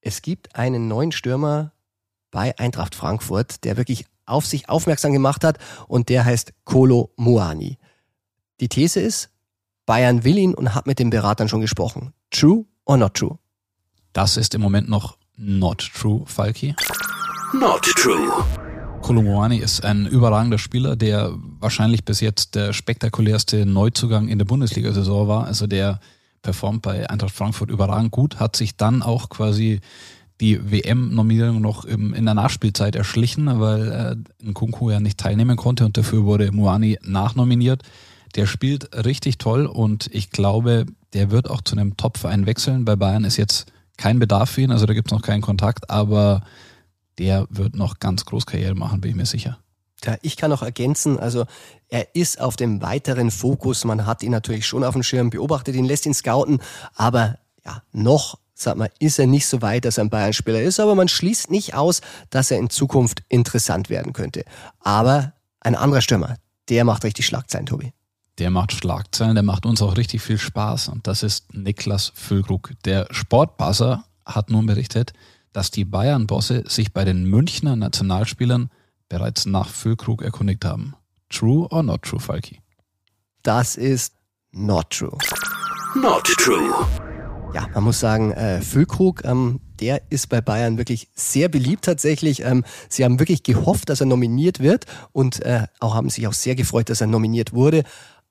es 0.00 0.22
gibt 0.22 0.54
einen 0.54 0.88
neuen 0.88 1.12
Stürmer 1.12 1.72
bei 2.30 2.56
Eintracht 2.58 2.94
Frankfurt, 2.94 3.64
der 3.64 3.76
wirklich 3.76 4.06
auf 4.26 4.46
sich 4.46 4.68
aufmerksam 4.68 5.12
gemacht 5.12 5.42
hat 5.42 5.58
und 5.88 6.08
der 6.08 6.24
heißt 6.24 6.52
Kolo 6.64 7.10
Muani. 7.16 7.78
Die 8.60 8.68
These 8.68 8.98
ist, 8.98 9.30
Bayern 9.86 10.24
will 10.24 10.36
ihn 10.36 10.52
und 10.52 10.74
hat 10.74 10.88
mit 10.88 10.98
den 10.98 11.10
Beratern 11.10 11.48
schon 11.48 11.60
gesprochen. 11.60 12.12
True 12.32 12.64
or 12.86 12.96
not 12.96 13.14
true? 13.14 13.38
Das 14.12 14.36
ist 14.36 14.52
im 14.52 14.60
Moment 14.60 14.88
noch 14.88 15.16
not 15.36 15.78
true, 15.94 16.24
Falki. 16.26 16.74
Not 17.52 17.82
true. 17.82 18.44
Kolomouani 19.00 19.58
ist 19.58 19.84
ein 19.84 20.06
überragender 20.06 20.58
Spieler, 20.58 20.96
der 20.96 21.34
wahrscheinlich 21.60 22.04
bis 22.04 22.18
jetzt 22.18 22.56
der 22.56 22.72
spektakulärste 22.72 23.64
Neuzugang 23.64 24.26
in 24.26 24.38
der 24.38 24.44
Bundesliga-Saison 24.44 25.28
war. 25.28 25.46
Also 25.46 25.68
der 25.68 26.00
performt 26.42 26.82
bei 26.82 27.08
Eintracht 27.08 27.34
Frankfurt 27.34 27.70
überragend 27.70 28.10
gut, 28.10 28.40
hat 28.40 28.56
sich 28.56 28.76
dann 28.76 29.02
auch 29.02 29.28
quasi 29.28 29.80
die 30.40 30.72
WM-Nominierung 30.72 31.60
noch 31.60 31.84
im, 31.84 32.12
in 32.12 32.24
der 32.24 32.34
Nachspielzeit 32.34 32.96
erschlichen, 32.96 33.60
weil 33.60 33.92
äh, 34.42 34.46
Nkunku 34.48 34.90
ja 34.90 34.98
nicht 34.98 35.18
teilnehmen 35.18 35.56
konnte 35.56 35.84
und 35.84 35.96
dafür 35.96 36.24
wurde 36.24 36.50
Muani 36.50 36.98
nachnominiert. 37.02 37.84
Der 38.38 38.46
spielt 38.46 38.94
richtig 39.04 39.38
toll 39.38 39.66
und 39.66 40.08
ich 40.12 40.30
glaube, 40.30 40.86
der 41.12 41.32
wird 41.32 41.50
auch 41.50 41.60
zu 41.60 41.74
einem 41.74 41.96
Top-Verein 41.96 42.46
wechseln. 42.46 42.84
Bei 42.84 42.94
Bayern 42.94 43.24
ist 43.24 43.36
jetzt 43.36 43.66
kein 43.96 44.20
Bedarf 44.20 44.50
für 44.50 44.60
ihn, 44.60 44.70
also 44.70 44.86
da 44.86 44.94
gibt 44.94 45.08
es 45.08 45.12
noch 45.12 45.22
keinen 45.22 45.40
Kontakt, 45.40 45.90
aber 45.90 46.42
der 47.18 47.48
wird 47.50 47.74
noch 47.74 47.98
ganz 47.98 48.24
groß 48.26 48.46
Karriere 48.46 48.76
machen, 48.76 49.00
bin 49.00 49.10
ich 49.10 49.16
mir 49.16 49.26
sicher. 49.26 49.58
Ja, 50.04 50.16
ich 50.22 50.36
kann 50.36 50.50
noch 50.50 50.62
ergänzen, 50.62 51.18
also 51.18 51.46
er 51.88 52.14
ist 52.14 52.40
auf 52.40 52.54
dem 52.54 52.80
weiteren 52.80 53.32
Fokus. 53.32 53.84
Man 53.84 54.06
hat 54.06 54.22
ihn 54.22 54.30
natürlich 54.30 54.68
schon 54.68 54.84
auf 54.84 54.94
dem 54.94 55.02
Schirm, 55.02 55.30
beobachtet 55.30 55.74
ihn, 55.74 55.84
lässt 55.84 56.06
ihn 56.06 56.14
scouten, 56.14 56.60
aber 56.94 57.40
ja, 57.64 57.82
noch 57.90 58.38
sag 58.54 58.76
mal, 58.76 58.90
ist 59.00 59.18
er 59.18 59.26
nicht 59.26 59.48
so 59.48 59.62
weit, 59.62 59.84
dass 59.84 59.98
er 59.98 60.04
ein 60.04 60.10
Bayern-Spieler 60.10 60.62
ist, 60.62 60.78
aber 60.78 60.94
man 60.94 61.08
schließt 61.08 61.50
nicht 61.50 61.74
aus, 61.74 62.02
dass 62.30 62.52
er 62.52 62.58
in 62.58 62.70
Zukunft 62.70 63.24
interessant 63.28 63.90
werden 63.90 64.12
könnte. 64.12 64.44
Aber 64.78 65.32
ein 65.58 65.74
anderer 65.74 66.02
Stürmer, 66.02 66.36
der 66.68 66.84
macht 66.84 67.02
richtig 67.02 67.26
Schlagzeilen, 67.26 67.66
Tobi. 67.66 67.92
Der 68.38 68.50
macht 68.50 68.72
Schlagzeilen, 68.72 69.34
der 69.34 69.42
macht 69.42 69.66
uns 69.66 69.82
auch 69.82 69.96
richtig 69.96 70.22
viel 70.22 70.38
Spaß 70.38 70.90
und 70.90 71.08
das 71.08 71.24
ist 71.24 71.52
Niklas 71.54 72.12
Füllkrug. 72.14 72.70
Der 72.84 73.08
Sportbuzzer 73.10 74.04
hat 74.24 74.48
nun 74.48 74.66
berichtet, 74.66 75.12
dass 75.52 75.72
die 75.72 75.84
Bayern-Bosse 75.84 76.62
sich 76.68 76.92
bei 76.92 77.04
den 77.04 77.24
Münchner 77.24 77.74
Nationalspielern 77.74 78.70
bereits 79.08 79.46
nach 79.46 79.68
Füllkrug 79.68 80.22
erkundigt 80.22 80.64
haben. 80.64 80.94
True 81.30 81.66
or 81.70 81.82
not 81.82 82.02
true, 82.02 82.20
Falki? 82.20 82.60
Das 83.42 83.74
ist 83.74 84.14
not 84.52 84.90
true. 84.90 85.18
Not 85.96 86.24
true. 86.24 86.86
Ja, 87.54 87.66
man 87.74 87.82
muss 87.82 87.98
sagen, 87.98 88.32
äh, 88.32 88.60
Füllkrug, 88.60 89.24
ähm, 89.24 89.60
der 89.80 90.02
ist 90.10 90.28
bei 90.28 90.40
Bayern 90.40 90.76
wirklich 90.76 91.08
sehr 91.14 91.48
beliebt 91.48 91.84
tatsächlich. 91.84 92.42
Ähm, 92.44 92.62
sie 92.88 93.04
haben 93.04 93.18
wirklich 93.18 93.42
gehofft, 93.42 93.88
dass 93.88 94.00
er 94.00 94.06
nominiert 94.06 94.60
wird 94.60 94.84
und 95.12 95.40
äh, 95.42 95.66
auch 95.80 95.94
haben 95.94 96.10
sich 96.10 96.26
auch 96.26 96.34
sehr 96.34 96.54
gefreut, 96.54 96.90
dass 96.90 97.00
er 97.00 97.06
nominiert 97.06 97.52
wurde. 97.52 97.84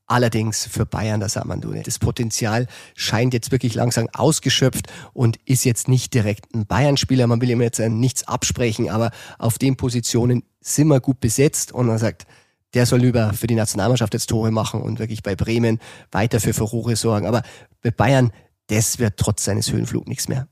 Allerdings 0.08 0.66
für 0.66 0.86
Bayern, 0.86 1.20
da 1.20 1.28
sagt 1.28 1.46
man, 1.46 1.62
du, 1.62 1.74
das 1.74 2.00
Potenzial 2.00 2.68
scheint 2.96 3.34
jetzt 3.34 3.52
wirklich 3.52 3.76
langsam 3.76 4.08
ausgeschöpft 4.14 4.88
und 5.14 5.38
ist 5.46 5.66
jetzt 5.66 5.88
nicht 5.88 6.14
direkt 6.14 6.56
ein 6.56 6.66
Bayern-Spieler. 6.66 7.28
Man 7.28 7.42
will 7.42 7.50
ihm 7.50 7.62
jetzt 7.62 7.80
äh, 7.80 7.90
nichts 7.90 8.28
absprechen, 8.28 8.90
aber 8.90 9.12
auf 9.38 9.58
den 9.58 9.76
Positionen 9.76 10.44
sind 10.62 10.88
wir 10.88 11.02
gut 11.02 11.20
besetzt 11.20 11.74
und 11.74 11.88
man 11.88 11.98
sagt, 11.98 12.26
der 12.74 12.86
soll 12.86 13.00
lieber 13.00 13.34
für 13.34 13.48
die 13.48 13.56
Nationalmannschaft 13.56 14.14
jetzt 14.14 14.28
Tore 14.28 14.52
machen 14.52 14.82
und 14.82 15.00
wirklich 15.00 15.24
bei 15.24 15.36
Bremen 15.36 15.80
weiter 16.12 16.40
für 16.40 16.54
Furore 16.54 16.96
sorgen. 16.96 17.28
Aber 17.28 17.44
bei 17.82 17.92
Bayern 17.92 18.32
das 18.68 19.00
wird 19.00 19.18
trotz 19.18 19.46
seines 19.46 19.72
Höhenflug 19.72 20.08
nichts 20.08 20.28
mehr. 20.28 20.48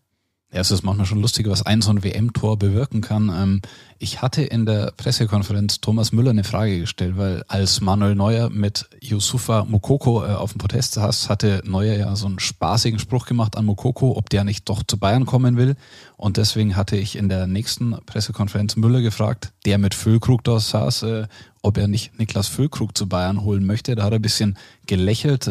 Ja, 0.53 0.61
es 0.61 0.71
ist 0.71 0.83
manchmal 0.83 1.05
schon 1.05 1.21
lustig, 1.21 1.49
was 1.49 1.65
ein 1.65 1.81
so 1.81 1.89
ein 1.89 2.03
WM-Tor 2.03 2.57
bewirken 2.57 3.01
kann. 3.01 3.29
Ähm, 3.29 3.61
ich 3.97 4.21
hatte 4.21 4.43
in 4.43 4.65
der 4.65 4.93
Pressekonferenz 4.95 5.81
Thomas 5.81 6.11
Müller 6.11 6.29
eine 6.29 6.43
Frage 6.43 6.79
gestellt, 6.79 7.17
weil 7.17 7.43
als 7.47 7.81
Manuel 7.81 8.15
Neuer 8.15 8.49
mit 8.49 8.87
Yusufa 9.01 9.65
Mokoko 9.65 10.23
äh, 10.23 10.35
auf 10.35 10.53
dem 10.53 10.59
Protest 10.59 10.93
saß, 10.93 11.29
hatte 11.29 11.61
Neuer 11.65 11.97
ja 11.97 12.15
so 12.15 12.27
einen 12.27 12.39
spaßigen 12.39 12.99
Spruch 12.99 13.25
gemacht 13.25 13.57
an 13.57 13.65
Mokoko, 13.65 14.15
ob 14.15 14.29
der 14.29 14.43
nicht 14.43 14.69
doch 14.69 14.83
zu 14.83 14.97
Bayern 14.97 15.25
kommen 15.25 15.57
will. 15.57 15.75
Und 16.15 16.37
deswegen 16.37 16.75
hatte 16.75 16.95
ich 16.95 17.17
in 17.17 17.27
der 17.27 17.47
nächsten 17.47 17.97
Pressekonferenz 18.05 18.75
Müller 18.75 19.01
gefragt, 19.01 19.51
der 19.65 19.77
mit 19.77 19.93
Füllkrug 19.93 20.43
da 20.43 20.59
saß, 20.59 21.03
äh, 21.03 21.27
ob 21.63 21.77
er 21.77 21.87
nicht 21.87 22.17
Niklas 22.19 22.47
Füllkrug 22.47 22.95
zu 22.95 23.09
Bayern 23.09 23.41
holen 23.41 23.65
möchte. 23.65 23.95
Da 23.95 24.03
hat 24.03 24.13
er 24.13 24.19
ein 24.19 24.21
bisschen 24.21 24.57
gelächelt. 24.85 25.47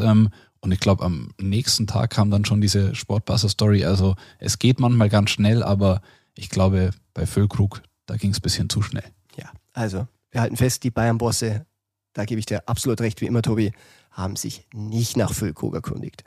Und 0.65 0.73
ich 0.73 0.81
glaube, 0.81 1.05
am 1.05 1.29
nächsten 1.39 1.87
Tag 1.87 2.09
kam 2.09 2.31
dann 2.31 2.47
schon 2.47 2.63
diese 2.63 2.95
Sportbuzzer-Story. 2.95 3.85
Also 3.85 4.17
es 4.39 4.59
geht 4.59 4.81
manchmal 4.81 5.11
ganz 5.11 5.29
schnell, 5.29 5.63
aber 5.63 6.01
ich 6.35 6.49
glaube, 6.49 6.93
bei 7.13 7.27
Füllkrug, 7.27 7.83
da 8.07 8.17
ging 8.17 8.31
es 8.31 8.39
ein 8.39 8.43
bisschen 8.43 8.71
zu 8.71 8.81
schnell. 8.81 9.05
Ja, 9.37 9.51
also 9.75 10.09
wir 10.31 10.41
halten 10.41 10.57
fest, 10.57 10.83
die 10.83 10.91
Bayern-Bosse, 10.91 11.67
da 12.15 12.25
gebe 12.25 12.39
ich 12.39 12.47
dir 12.47 12.67
absolut 12.67 13.03
recht, 13.03 13.21
wie 13.21 13.27
immer, 13.27 13.43
Tobi, 13.43 13.73
haben 14.11 14.37
sich 14.37 14.67
nicht 14.73 15.19
nach 15.19 15.35
Füllkrug 15.35 15.75
erkundigt. 15.75 16.25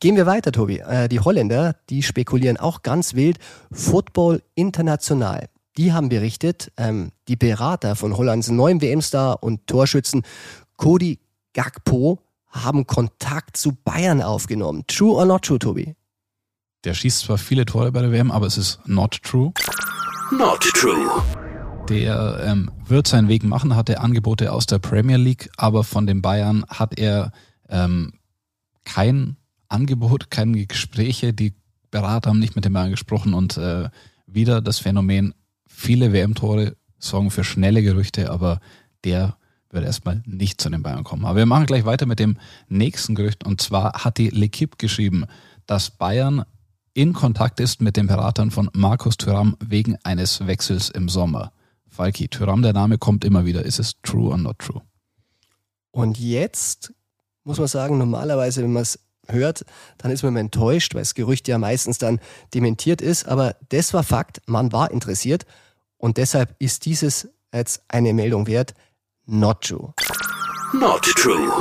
Gehen 0.00 0.16
wir 0.16 0.26
weiter, 0.26 0.50
Tobi. 0.50 0.78
Äh, 0.80 1.08
die 1.08 1.20
Holländer, 1.20 1.76
die 1.88 2.02
spekulieren 2.02 2.56
auch 2.56 2.82
ganz 2.82 3.14
wild. 3.14 3.38
Football 3.70 4.42
International. 4.56 5.48
Die 5.76 5.92
haben 5.92 6.08
berichtet, 6.08 6.72
ähm, 6.78 7.12
die 7.28 7.36
Berater 7.36 7.94
von 7.94 8.16
Hollands 8.16 8.48
neuen 8.48 8.82
WM-Star 8.82 9.40
und 9.40 9.68
Torschützen 9.68 10.22
Cody 10.76 11.20
Gakpo 11.52 12.18
haben 12.50 12.86
Kontakt 12.86 13.56
zu 13.56 13.72
Bayern 13.72 14.22
aufgenommen. 14.22 14.84
True 14.86 15.14
or 15.14 15.26
not 15.26 15.42
true, 15.42 15.58
Tobi? 15.58 15.94
Der 16.84 16.94
schießt 16.94 17.20
zwar 17.20 17.38
viele 17.38 17.64
Tore 17.64 17.92
bei 17.92 18.00
der 18.00 18.12
WM, 18.12 18.30
aber 18.30 18.46
es 18.46 18.56
ist 18.56 18.80
not 18.86 19.22
true. 19.22 19.52
Not 20.30 20.60
true. 20.74 21.22
Der 21.88 22.40
ähm, 22.44 22.70
wird 22.86 23.08
seinen 23.08 23.28
Weg 23.28 23.44
machen, 23.44 23.74
hatte 23.74 24.00
Angebote 24.00 24.52
aus 24.52 24.66
der 24.66 24.78
Premier 24.78 25.16
League, 25.16 25.50
aber 25.56 25.84
von 25.84 26.06
den 26.06 26.22
Bayern 26.22 26.64
hat 26.68 26.98
er 26.98 27.32
ähm, 27.68 28.12
kein 28.84 29.36
Angebot, 29.68 30.30
keine 30.30 30.66
Gespräche. 30.66 31.32
Die 31.32 31.54
Berater 31.90 32.30
haben 32.30 32.38
nicht 32.38 32.56
mit 32.56 32.64
den 32.64 32.72
Bayern 32.72 32.90
gesprochen 32.90 33.34
und 33.34 33.56
äh, 33.56 33.88
wieder 34.26 34.60
das 34.60 34.78
Phänomen, 34.78 35.34
viele 35.66 36.12
WM-Tore 36.12 36.76
sorgen 36.98 37.30
für 37.30 37.44
schnelle 37.44 37.82
Gerüchte, 37.82 38.30
aber 38.30 38.60
der 39.04 39.36
wird 39.70 39.84
erstmal 39.84 40.22
nicht 40.26 40.60
zu 40.60 40.70
den 40.70 40.82
Bayern 40.82 41.04
kommen. 41.04 41.24
Aber 41.24 41.36
wir 41.36 41.46
machen 41.46 41.66
gleich 41.66 41.84
weiter 41.84 42.06
mit 42.06 42.18
dem 42.18 42.38
nächsten 42.68 43.14
Gerücht. 43.14 43.44
Und 43.44 43.60
zwar 43.60 44.04
hat 44.04 44.18
die 44.18 44.30
L'Equipe 44.30 44.78
geschrieben, 44.78 45.26
dass 45.66 45.90
Bayern 45.90 46.44
in 46.94 47.12
Kontakt 47.12 47.60
ist 47.60 47.80
mit 47.80 47.96
den 47.96 48.06
Beratern 48.06 48.50
von 48.50 48.70
Markus 48.72 49.16
Thuram 49.16 49.56
wegen 49.60 49.96
eines 50.04 50.46
Wechsels 50.46 50.90
im 50.90 51.08
Sommer. 51.08 51.52
Falki, 51.88 52.28
Thuram, 52.28 52.62
der 52.62 52.72
Name 52.72 52.98
kommt 52.98 53.24
immer 53.24 53.44
wieder. 53.44 53.64
Ist 53.64 53.78
es 53.78 54.00
true 54.02 54.30
or 54.30 54.38
not 54.38 54.58
true? 54.58 54.82
Und 55.90 56.18
jetzt 56.18 56.92
muss 57.44 57.58
man 57.58 57.68
sagen, 57.68 57.98
normalerweise, 57.98 58.62
wenn 58.62 58.72
man 58.72 58.82
es 58.82 58.98
hört, 59.28 59.64
dann 59.98 60.10
ist 60.10 60.22
man 60.22 60.36
enttäuscht, 60.36 60.94
weil 60.94 61.02
das 61.02 61.14
Gerücht 61.14 61.48
ja 61.48 61.58
meistens 61.58 61.98
dann 61.98 62.20
dementiert 62.54 63.00
ist. 63.00 63.26
Aber 63.26 63.56
das 63.68 63.94
war 63.94 64.02
Fakt, 64.02 64.40
man 64.46 64.72
war 64.72 64.90
interessiert. 64.90 65.46
Und 65.96 66.16
deshalb 66.16 66.54
ist 66.58 66.84
dieses 66.84 67.28
jetzt 67.52 67.82
eine 67.88 68.12
Meldung 68.12 68.46
wert. 68.46 68.74
Not 69.30 69.60
true. 69.60 69.92
Not 70.72 71.02
true. 71.02 71.52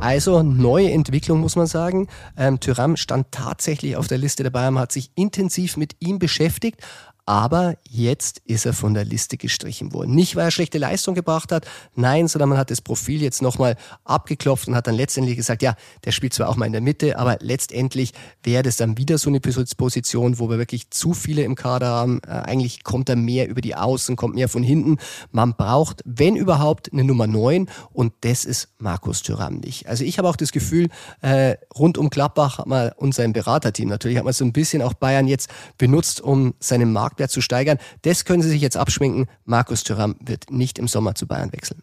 Also 0.00 0.42
neue 0.42 0.90
Entwicklung 0.90 1.40
muss 1.40 1.56
man 1.56 1.66
sagen. 1.66 2.08
Ähm, 2.36 2.60
Tyram 2.60 2.96
stand 2.96 3.32
tatsächlich 3.32 3.96
auf 3.96 4.06
der 4.06 4.18
Liste 4.18 4.42
der 4.42 4.50
Bayern, 4.50 4.78
hat 4.78 4.92
sich 4.92 5.10
intensiv 5.14 5.78
mit 5.78 5.96
ihm 6.00 6.18
beschäftigt, 6.18 6.82
aber 7.30 7.76
jetzt 7.88 8.42
ist 8.44 8.66
er 8.66 8.72
von 8.72 8.92
der 8.92 9.04
Liste 9.04 9.36
gestrichen 9.36 9.92
worden. 9.92 10.16
Nicht, 10.16 10.34
weil 10.34 10.46
er 10.46 10.50
schlechte 10.50 10.78
Leistung 10.78 11.14
gebracht 11.14 11.52
hat, 11.52 11.64
nein, 11.94 12.26
sondern 12.26 12.48
man 12.48 12.58
hat 12.58 12.72
das 12.72 12.80
Profil 12.80 13.22
jetzt 13.22 13.40
nochmal 13.40 13.76
abgeklopft 14.02 14.66
und 14.66 14.74
hat 14.74 14.88
dann 14.88 14.96
letztendlich 14.96 15.36
gesagt, 15.36 15.62
ja, 15.62 15.76
der 16.04 16.10
spielt 16.10 16.34
zwar 16.34 16.48
auch 16.48 16.56
mal 16.56 16.66
in 16.66 16.72
der 16.72 16.80
Mitte, 16.80 17.20
aber 17.20 17.38
letztendlich 17.40 18.14
wäre 18.42 18.64
das 18.64 18.78
dann 18.78 18.98
wieder 18.98 19.16
so 19.16 19.30
eine 19.30 19.38
Position, 19.38 20.40
wo 20.40 20.50
wir 20.50 20.58
wirklich 20.58 20.90
zu 20.90 21.14
viele 21.14 21.44
im 21.44 21.54
Kader 21.54 21.86
haben. 21.86 22.20
Äh, 22.26 22.30
eigentlich 22.30 22.82
kommt 22.82 23.08
er 23.08 23.14
mehr 23.14 23.48
über 23.48 23.60
die 23.60 23.76
Außen, 23.76 24.16
kommt 24.16 24.34
mehr 24.34 24.48
von 24.48 24.64
hinten. 24.64 24.98
Man 25.30 25.54
braucht, 25.54 26.02
wenn 26.04 26.34
überhaupt, 26.34 26.92
eine 26.92 27.04
Nummer 27.04 27.28
9 27.28 27.68
und 27.92 28.12
das 28.22 28.44
ist 28.44 28.70
Markus 28.78 29.22
Thüram 29.22 29.58
nicht. 29.58 29.86
Also 29.86 30.02
ich 30.02 30.18
habe 30.18 30.28
auch 30.28 30.34
das 30.34 30.50
Gefühl, 30.50 30.88
äh, 31.20 31.54
rund 31.78 31.96
um 31.96 32.10
Gladbach 32.10 32.58
hat 32.58 32.66
man 32.66 32.90
und 32.96 33.14
sein 33.14 33.32
Beraterteam 33.32 33.88
natürlich, 33.88 34.18
hat 34.18 34.24
man 34.24 34.32
so 34.32 34.44
ein 34.44 34.52
bisschen 34.52 34.82
auch 34.82 34.94
Bayern 34.94 35.28
jetzt 35.28 35.48
benutzt, 35.78 36.20
um 36.20 36.54
seinen 36.58 36.92
Markt 36.92 37.19
Marktwert 37.20 37.30
zu 37.30 37.40
steigern. 37.40 37.78
Das 38.02 38.24
können 38.24 38.42
Sie 38.42 38.48
sich 38.48 38.62
jetzt 38.62 38.76
abschminken. 38.76 39.26
Markus 39.44 39.84
Thüram 39.84 40.16
wird 40.20 40.50
nicht 40.50 40.78
im 40.78 40.88
Sommer 40.88 41.14
zu 41.14 41.26
Bayern 41.26 41.52
wechseln. 41.52 41.82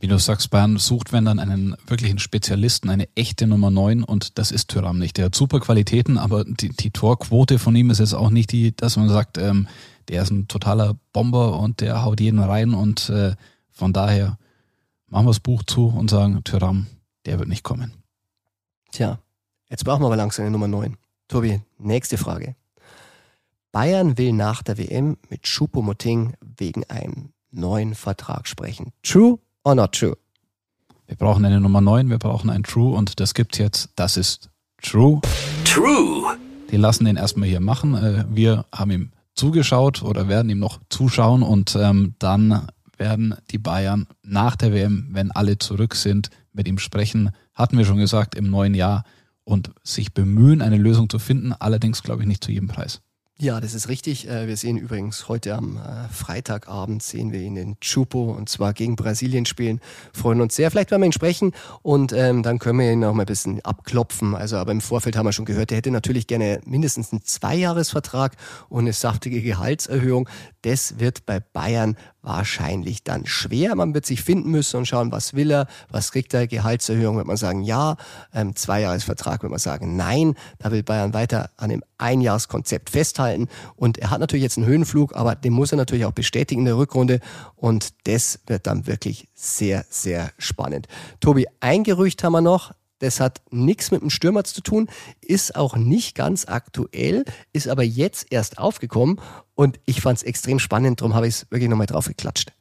Wie 0.00 0.06
du 0.06 0.18
sagst, 0.18 0.50
Bayern 0.50 0.76
sucht, 0.78 1.12
wenn 1.12 1.24
dann 1.24 1.38
einen 1.38 1.76
wirklichen 1.86 2.18
Spezialisten, 2.18 2.88
eine 2.88 3.08
echte 3.16 3.46
Nummer 3.46 3.70
9 3.70 4.04
und 4.04 4.38
das 4.38 4.52
ist 4.52 4.68
Thüram 4.68 4.98
nicht. 4.98 5.16
Der 5.16 5.26
hat 5.26 5.34
super 5.34 5.60
Qualitäten, 5.60 6.18
aber 6.18 6.44
die, 6.44 6.68
die 6.68 6.90
Torquote 6.90 7.58
von 7.58 7.74
ihm 7.74 7.90
ist 7.90 7.98
jetzt 7.98 8.14
auch 8.14 8.30
nicht 8.30 8.52
die, 8.52 8.74
dass 8.74 8.96
man 8.96 9.08
sagt, 9.08 9.38
ähm, 9.38 9.66
der 10.08 10.22
ist 10.22 10.30
ein 10.30 10.46
totaler 10.46 10.94
Bomber 11.12 11.58
und 11.58 11.80
der 11.80 12.04
haut 12.04 12.20
jeden 12.20 12.38
rein 12.38 12.74
und 12.74 13.10
äh, 13.10 13.34
von 13.70 13.92
daher 13.92 14.38
machen 15.08 15.26
wir 15.26 15.30
das 15.30 15.40
Buch 15.40 15.64
zu 15.64 15.88
und 15.88 16.10
sagen, 16.10 16.42
Thüram, 16.44 16.86
der 17.26 17.38
wird 17.38 17.48
nicht 17.48 17.64
kommen. 17.64 17.92
Tja, 18.92 19.18
jetzt 19.68 19.84
brauchen 19.84 20.02
wir 20.02 20.06
aber 20.06 20.16
langsam 20.16 20.44
eine 20.44 20.52
Nummer 20.52 20.68
9. 20.68 20.96
Tobi, 21.26 21.60
nächste 21.78 22.16
Frage. 22.18 22.54
Bayern 23.78 24.18
will 24.18 24.32
nach 24.32 24.64
der 24.64 24.76
WM 24.76 25.18
mit 25.30 25.44
Choupo-Moting 25.44 26.34
wegen 26.56 26.82
einem 26.90 27.28
neuen 27.52 27.94
Vertrag 27.94 28.48
sprechen. 28.48 28.90
True 29.04 29.38
or 29.62 29.76
not 29.76 29.92
true? 29.92 30.16
Wir 31.06 31.14
brauchen 31.14 31.44
eine 31.44 31.60
Nummer 31.60 31.80
9, 31.80 32.10
wir 32.10 32.18
brauchen 32.18 32.50
ein 32.50 32.64
True 32.64 32.96
und 32.96 33.20
das 33.20 33.34
gibt's 33.34 33.56
jetzt. 33.58 33.90
Das 33.94 34.16
ist 34.16 34.50
True. 34.82 35.20
True. 35.64 36.36
Die 36.72 36.76
lassen 36.76 37.04
den 37.04 37.14
erstmal 37.14 37.48
hier 37.48 37.60
machen. 37.60 37.94
Äh, 37.94 38.24
wir 38.28 38.64
haben 38.74 38.90
ihm 38.90 39.12
zugeschaut 39.36 40.02
oder 40.02 40.26
werden 40.26 40.50
ihm 40.50 40.58
noch 40.58 40.80
zuschauen 40.90 41.44
und 41.44 41.76
ähm, 41.80 42.16
dann 42.18 42.66
werden 42.96 43.36
die 43.52 43.58
Bayern 43.58 44.08
nach 44.24 44.56
der 44.56 44.72
WM, 44.72 45.06
wenn 45.12 45.30
alle 45.30 45.56
zurück 45.58 45.94
sind, 45.94 46.30
mit 46.52 46.66
ihm 46.66 46.78
sprechen. 46.78 47.30
Hatten 47.54 47.78
wir 47.78 47.84
schon 47.84 47.98
gesagt, 47.98 48.34
im 48.34 48.50
neuen 48.50 48.74
Jahr 48.74 49.04
und 49.44 49.70
sich 49.84 50.14
bemühen, 50.14 50.62
eine 50.62 50.78
Lösung 50.78 51.08
zu 51.08 51.20
finden. 51.20 51.52
Allerdings 51.52 52.02
glaube 52.02 52.22
ich 52.22 52.28
nicht 52.28 52.42
zu 52.42 52.50
jedem 52.50 52.66
Preis. 52.66 53.02
Ja, 53.40 53.60
das 53.60 53.72
ist 53.72 53.88
richtig. 53.88 54.28
Äh, 54.28 54.48
wir 54.48 54.56
sehen 54.56 54.76
übrigens 54.76 55.28
heute 55.28 55.54
am 55.54 55.76
äh, 55.76 56.12
Freitagabend 56.12 57.04
sehen 57.04 57.30
wir 57.30 57.38
ihn 57.38 57.54
in 57.54 57.78
Chupo 57.78 58.32
und 58.32 58.48
zwar 58.48 58.72
gegen 58.72 58.96
Brasilien 58.96 59.46
spielen. 59.46 59.80
Freuen 60.12 60.40
uns 60.40 60.56
sehr. 60.56 60.72
Vielleicht 60.72 60.90
werden 60.90 61.02
wir 61.02 61.06
ihn 61.06 61.12
sprechen 61.12 61.52
und 61.82 62.12
ähm, 62.12 62.42
dann 62.42 62.58
können 62.58 62.80
wir 62.80 62.92
ihn 62.92 62.98
noch 62.98 63.14
mal 63.14 63.22
ein 63.22 63.26
bisschen 63.26 63.64
abklopfen. 63.64 64.34
Also, 64.34 64.56
aber 64.56 64.72
im 64.72 64.80
Vorfeld 64.80 65.16
haben 65.16 65.24
wir 65.24 65.32
schon 65.32 65.44
gehört, 65.44 65.70
er 65.70 65.76
hätte 65.76 65.92
natürlich 65.92 66.26
gerne 66.26 66.60
mindestens 66.64 67.12
einen 67.12 67.22
Zweijahresvertrag 67.22 68.34
und 68.70 68.80
eine 68.80 68.92
saftige 68.92 69.40
Gehaltserhöhung. 69.40 70.28
Das 70.62 70.98
wird 70.98 71.24
bei 71.24 71.38
Bayern 71.38 71.96
wahrscheinlich 72.22 73.04
dann 73.04 73.24
schwer. 73.24 73.76
Man 73.76 73.94
wird 73.94 74.04
sich 74.04 74.20
finden 74.20 74.50
müssen 74.50 74.78
und 74.78 74.86
schauen, 74.86 75.12
was 75.12 75.34
will 75.34 75.52
er, 75.52 75.68
was 75.88 76.10
kriegt 76.10 76.34
er, 76.34 76.48
Gehaltserhöhung, 76.48 77.16
wird 77.16 77.28
man 77.28 77.36
sagen 77.36 77.62
ja, 77.62 77.96
ähm, 78.34 78.56
Zweijahresvertrag 78.56 79.42
wird 79.42 79.50
man 79.50 79.60
sagen 79.60 79.94
nein. 79.94 80.34
Da 80.58 80.72
will 80.72 80.82
Bayern 80.82 81.14
weiter 81.14 81.50
an 81.56 81.70
dem 81.70 81.84
Einjahreskonzept 81.98 82.90
festhalten 82.90 83.27
und 83.76 83.98
er 83.98 84.10
hat 84.10 84.20
natürlich 84.20 84.42
jetzt 84.42 84.58
einen 84.58 84.66
Höhenflug, 84.66 85.14
aber 85.14 85.34
den 85.34 85.52
muss 85.52 85.72
er 85.72 85.78
natürlich 85.78 86.04
auch 86.04 86.12
bestätigen 86.12 86.62
in 86.62 86.66
der 86.66 86.76
Rückrunde 86.76 87.20
und 87.56 87.90
das 88.04 88.40
wird 88.46 88.66
dann 88.66 88.86
wirklich 88.86 89.28
sehr, 89.34 89.84
sehr 89.88 90.30
spannend. 90.38 90.88
Tobi, 91.20 91.46
ein 91.60 91.84
Gerücht 91.84 92.22
haben 92.24 92.32
wir 92.32 92.40
noch, 92.40 92.72
das 92.98 93.20
hat 93.20 93.40
nichts 93.50 93.90
mit 93.90 94.02
dem 94.02 94.10
Stürmer 94.10 94.44
zu 94.44 94.60
tun, 94.60 94.88
ist 95.20 95.56
auch 95.56 95.76
nicht 95.76 96.14
ganz 96.14 96.46
aktuell, 96.46 97.24
ist 97.52 97.68
aber 97.68 97.82
jetzt 97.82 98.26
erst 98.30 98.58
aufgekommen 98.58 99.20
und 99.54 99.78
ich 99.86 100.00
fand 100.00 100.18
es 100.18 100.24
extrem 100.24 100.58
spannend, 100.58 101.00
darum 101.00 101.14
habe 101.14 101.28
ich 101.28 101.34
es 101.34 101.50
wirklich 101.50 101.70
nochmal 101.70 101.86
drauf 101.86 102.06
geklatscht. 102.06 102.52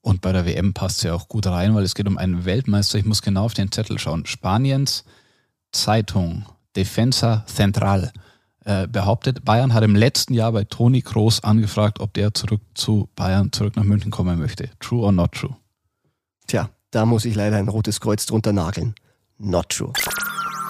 Und 0.00 0.20
bei 0.20 0.32
der 0.32 0.44
WM 0.44 0.74
passt 0.74 0.98
es 0.98 1.04
ja 1.04 1.14
auch 1.14 1.28
gut 1.28 1.46
rein, 1.46 1.74
weil 1.74 1.82
es 1.82 1.94
geht 1.94 2.06
um 2.06 2.18
einen 2.18 2.44
Weltmeister. 2.44 2.98
Ich 2.98 3.06
muss 3.06 3.22
genau 3.22 3.46
auf 3.46 3.54
den 3.54 3.72
Zettel 3.72 3.98
schauen. 3.98 4.26
Spaniens 4.26 5.04
Zeitung 5.72 6.44
Defensa 6.76 7.44
Central 7.46 8.12
äh, 8.64 8.86
behauptet, 8.86 9.44
Bayern 9.44 9.74
hat 9.74 9.84
im 9.84 9.94
letzten 9.94 10.34
Jahr 10.34 10.52
bei 10.52 10.64
Toni 10.64 11.02
Kroos 11.02 11.42
angefragt, 11.42 12.00
ob 12.00 12.14
der 12.14 12.34
zurück 12.34 12.60
zu 12.74 13.08
Bayern, 13.14 13.52
zurück 13.52 13.76
nach 13.76 13.84
München 13.84 14.10
kommen 14.10 14.38
möchte. 14.38 14.70
True 14.80 15.04
or 15.04 15.12
not 15.12 15.32
true? 15.32 15.56
Tja, 16.46 16.70
da 16.90 17.06
muss 17.06 17.24
ich 17.24 17.34
leider 17.34 17.56
ein 17.56 17.68
rotes 17.68 18.00
Kreuz 18.00 18.26
drunter 18.26 18.52
nageln. 18.52 18.94
Not 19.38 19.68
true. 19.70 19.92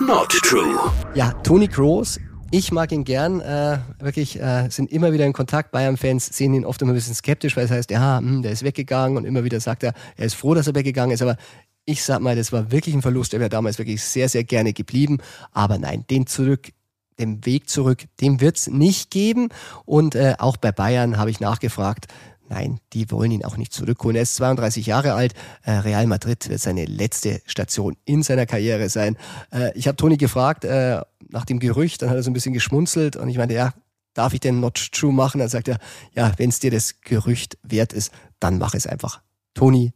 Not 0.00 0.30
true. 0.30 0.78
Ja, 1.14 1.32
Toni 1.42 1.68
Kroos, 1.68 2.18
ich 2.50 2.72
mag 2.72 2.92
ihn 2.92 3.04
gern, 3.04 3.40
äh, 3.40 3.78
wirklich, 3.98 4.40
äh, 4.40 4.68
sind 4.70 4.90
immer 4.90 5.12
wieder 5.12 5.26
in 5.26 5.32
Kontakt. 5.32 5.70
Bayern-Fans 5.70 6.26
sehen 6.26 6.54
ihn 6.54 6.64
oft 6.64 6.80
immer 6.82 6.92
ein 6.92 6.94
bisschen 6.94 7.14
skeptisch, 7.14 7.56
weil 7.56 7.64
es 7.64 7.70
heißt, 7.70 7.90
ja, 7.90 8.18
hm, 8.18 8.42
der 8.42 8.52
ist 8.52 8.62
weggegangen 8.62 9.16
und 9.16 9.24
immer 9.24 9.44
wieder 9.44 9.60
sagt 9.60 9.82
er, 9.82 9.92
er 10.16 10.26
ist 10.26 10.34
froh, 10.34 10.54
dass 10.54 10.66
er 10.66 10.74
weggegangen 10.74 11.12
ist, 11.12 11.22
aber 11.22 11.36
ich 11.84 12.02
sag 12.02 12.20
mal, 12.20 12.34
das 12.34 12.52
war 12.52 12.70
wirklich 12.70 12.94
ein 12.94 13.02
Verlust. 13.02 13.34
Er 13.34 13.40
wäre 13.40 13.50
damals 13.50 13.78
wirklich 13.78 14.02
sehr, 14.02 14.28
sehr 14.28 14.44
gerne 14.44 14.72
geblieben. 14.72 15.18
Aber 15.52 15.78
nein, 15.78 16.04
den 16.08 16.26
zurück 16.26 16.72
den 17.18 17.44
Weg 17.46 17.68
zurück, 17.68 18.04
den 18.20 18.40
wird 18.40 18.56
es 18.56 18.66
nicht 18.66 19.10
geben. 19.10 19.48
Und 19.84 20.14
äh, 20.14 20.34
auch 20.38 20.56
bei 20.56 20.72
Bayern 20.72 21.16
habe 21.18 21.30
ich 21.30 21.40
nachgefragt. 21.40 22.06
Nein, 22.48 22.78
die 22.92 23.10
wollen 23.10 23.30
ihn 23.30 23.44
auch 23.44 23.56
nicht 23.56 23.72
zurückholen. 23.72 24.16
Er 24.16 24.22
ist 24.22 24.36
32 24.36 24.86
Jahre 24.86 25.14
alt. 25.14 25.32
Äh, 25.62 25.72
Real 25.72 26.06
Madrid 26.06 26.48
wird 26.48 26.60
seine 26.60 26.84
letzte 26.84 27.40
Station 27.46 27.96
in 28.04 28.22
seiner 28.22 28.46
Karriere 28.46 28.88
sein. 28.88 29.16
Äh, 29.50 29.76
ich 29.76 29.88
habe 29.88 29.96
Toni 29.96 30.16
gefragt 30.16 30.64
äh, 30.64 31.00
nach 31.28 31.46
dem 31.46 31.58
Gerücht, 31.58 32.02
dann 32.02 32.10
hat 32.10 32.16
er 32.16 32.22
so 32.22 32.30
ein 32.30 32.34
bisschen 32.34 32.52
geschmunzelt 32.52 33.16
und 33.16 33.28
ich 33.28 33.38
meinte, 33.38 33.54
ja, 33.54 33.72
darf 34.12 34.34
ich 34.34 34.40
denn 34.40 34.60
Not 34.60 34.92
True 34.92 35.12
machen? 35.12 35.38
Dann 35.38 35.48
sagt 35.48 35.68
er, 35.68 35.78
ja, 36.14 36.32
wenn 36.36 36.50
es 36.50 36.60
dir 36.60 36.70
das 36.70 37.00
Gerücht 37.00 37.58
wert 37.62 37.92
ist, 37.92 38.12
dann 38.40 38.58
mach 38.58 38.74
es 38.74 38.86
einfach. 38.86 39.22
Toni, 39.54 39.92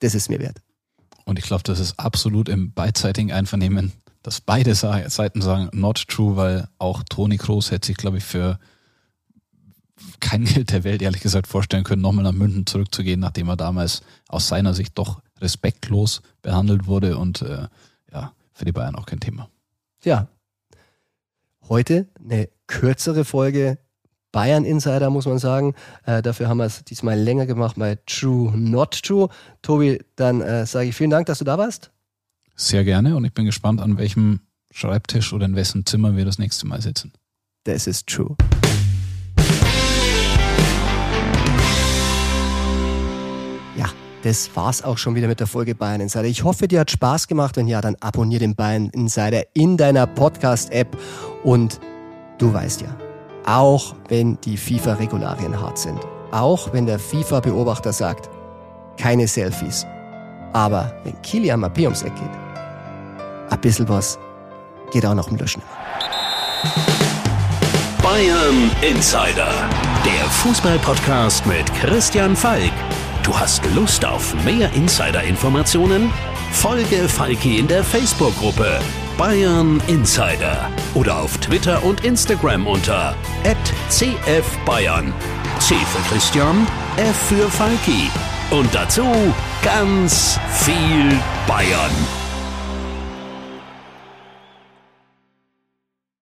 das 0.00 0.14
ist 0.14 0.28
mir 0.28 0.40
wert. 0.40 0.60
Und 1.24 1.38
ich 1.38 1.44
glaube, 1.44 1.62
das 1.62 1.78
ist 1.78 1.98
absolut 1.98 2.48
im 2.48 2.72
beidseitigen 2.72 3.32
Einvernehmen 3.32 3.92
dass 4.22 4.40
beide 4.40 4.74
Seiten 4.74 5.42
sagen, 5.42 5.68
not 5.72 6.06
true, 6.08 6.36
weil 6.36 6.68
auch 6.78 7.02
Toni 7.08 7.38
Kroos 7.38 7.70
hätte 7.70 7.86
sich, 7.86 7.96
glaube 7.96 8.18
ich, 8.18 8.24
für 8.24 8.58
kein 10.20 10.44
Geld 10.46 10.70
der 10.70 10.84
Welt, 10.84 11.02
ehrlich 11.02 11.22
gesagt, 11.22 11.46
vorstellen 11.46 11.84
können, 11.84 12.02
nochmal 12.02 12.24
nach 12.24 12.32
München 12.32 12.66
zurückzugehen, 12.66 13.20
nachdem 13.20 13.48
er 13.48 13.56
damals 13.56 14.02
aus 14.28 14.48
seiner 14.48 14.74
Sicht 14.74 14.96
doch 14.98 15.20
respektlos 15.40 16.22
behandelt 16.40 16.86
wurde 16.86 17.18
und 17.18 17.42
äh, 17.42 17.66
ja, 18.12 18.32
für 18.52 18.64
die 18.64 18.72
Bayern 18.72 18.94
auch 18.94 19.06
kein 19.06 19.20
Thema. 19.20 19.48
Ja. 20.04 20.28
Heute 21.68 22.08
eine 22.22 22.48
kürzere 22.66 23.24
Folge 23.24 23.78
Bayern 24.32 24.64
Insider, 24.64 25.10
muss 25.10 25.26
man 25.26 25.38
sagen. 25.38 25.74
Äh, 26.06 26.22
dafür 26.22 26.48
haben 26.48 26.58
wir 26.58 26.64
es 26.64 26.84
diesmal 26.84 27.18
länger 27.18 27.46
gemacht 27.46 27.76
bei 27.78 27.98
True, 28.06 28.56
Not 28.56 29.02
True. 29.02 29.28
Tobi, 29.60 30.02
dann 30.16 30.40
äh, 30.40 30.66
sage 30.66 30.88
ich 30.88 30.96
vielen 30.96 31.10
Dank, 31.10 31.26
dass 31.26 31.38
du 31.38 31.44
da 31.44 31.58
warst. 31.58 31.92
Sehr 32.54 32.84
gerne 32.84 33.16
und 33.16 33.24
ich 33.24 33.32
bin 33.32 33.44
gespannt, 33.44 33.80
an 33.80 33.98
welchem 33.98 34.40
Schreibtisch 34.70 35.32
oder 35.32 35.46
in 35.46 35.54
wessen 35.54 35.84
Zimmer 35.84 36.16
wir 36.16 36.24
das 36.24 36.38
nächste 36.38 36.66
Mal 36.66 36.80
sitzen. 36.80 37.12
Das 37.64 37.86
ist 37.86 38.08
true. 38.08 38.36
Ja, 43.76 43.86
das 44.22 44.50
war's 44.54 44.82
auch 44.82 44.98
schon 44.98 45.14
wieder 45.14 45.28
mit 45.28 45.40
der 45.40 45.46
Folge 45.46 45.74
Bayern 45.74 46.00
Insider. 46.00 46.24
Ich 46.24 46.42
hoffe, 46.42 46.68
dir 46.68 46.80
hat 46.80 46.90
Spaß 46.90 47.28
gemacht. 47.28 47.56
Wenn 47.56 47.68
ja, 47.68 47.80
dann 47.80 47.96
abonniere 48.00 48.40
den 48.40 48.54
Bayern 48.54 48.88
Insider 48.90 49.42
in 49.54 49.76
deiner 49.76 50.06
Podcast-App. 50.06 50.96
Und 51.44 51.80
du 52.38 52.52
weißt 52.52 52.80
ja, 52.80 52.96
auch 53.46 53.94
wenn 54.08 54.40
die 54.40 54.56
FIFA-Regularien 54.56 55.60
hart 55.60 55.78
sind, 55.78 56.00
auch 56.30 56.72
wenn 56.72 56.86
der 56.86 56.98
FIFA-Beobachter 56.98 57.92
sagt, 57.92 58.30
keine 58.96 59.28
Selfies. 59.28 59.86
Aber 60.52 60.92
wenn 61.04 61.20
Kilian 61.22 61.64
Mappé 61.64 61.82
ums 61.82 62.02
Eck 62.02 62.14
geht, 62.16 62.41
ein 63.52 63.60
bisschen 63.60 63.88
was 63.88 64.18
geht 64.92 65.06
auch 65.06 65.14
noch 65.14 65.28
im 65.28 65.36
Löschen. 65.36 65.62
Bayern 68.02 68.70
Insider, 68.82 69.50
der 70.04 70.24
Fußballpodcast 70.30 71.46
mit 71.46 71.72
Christian 71.74 72.36
Falk. 72.36 72.72
Du 73.22 73.36
hast 73.36 73.64
Lust 73.74 74.04
auf 74.04 74.34
mehr 74.44 74.70
Insider-Informationen? 74.74 76.10
Folge 76.52 77.08
Falki 77.08 77.58
in 77.58 77.68
der 77.68 77.82
Facebook-Gruppe 77.82 78.80
Bayern 79.16 79.80
Insider 79.86 80.68
oder 80.94 81.18
auf 81.18 81.38
Twitter 81.38 81.82
und 81.84 82.04
Instagram 82.04 82.66
unter 82.66 83.14
@cfbayern. 83.88 85.12
C 85.58 85.74
für 85.74 86.12
Christian, 86.12 86.66
F 86.96 87.16
für 87.28 87.48
Falki 87.50 88.10
und 88.50 88.74
dazu 88.74 89.06
ganz 89.62 90.38
viel 90.50 91.16
Bayern. 91.46 92.21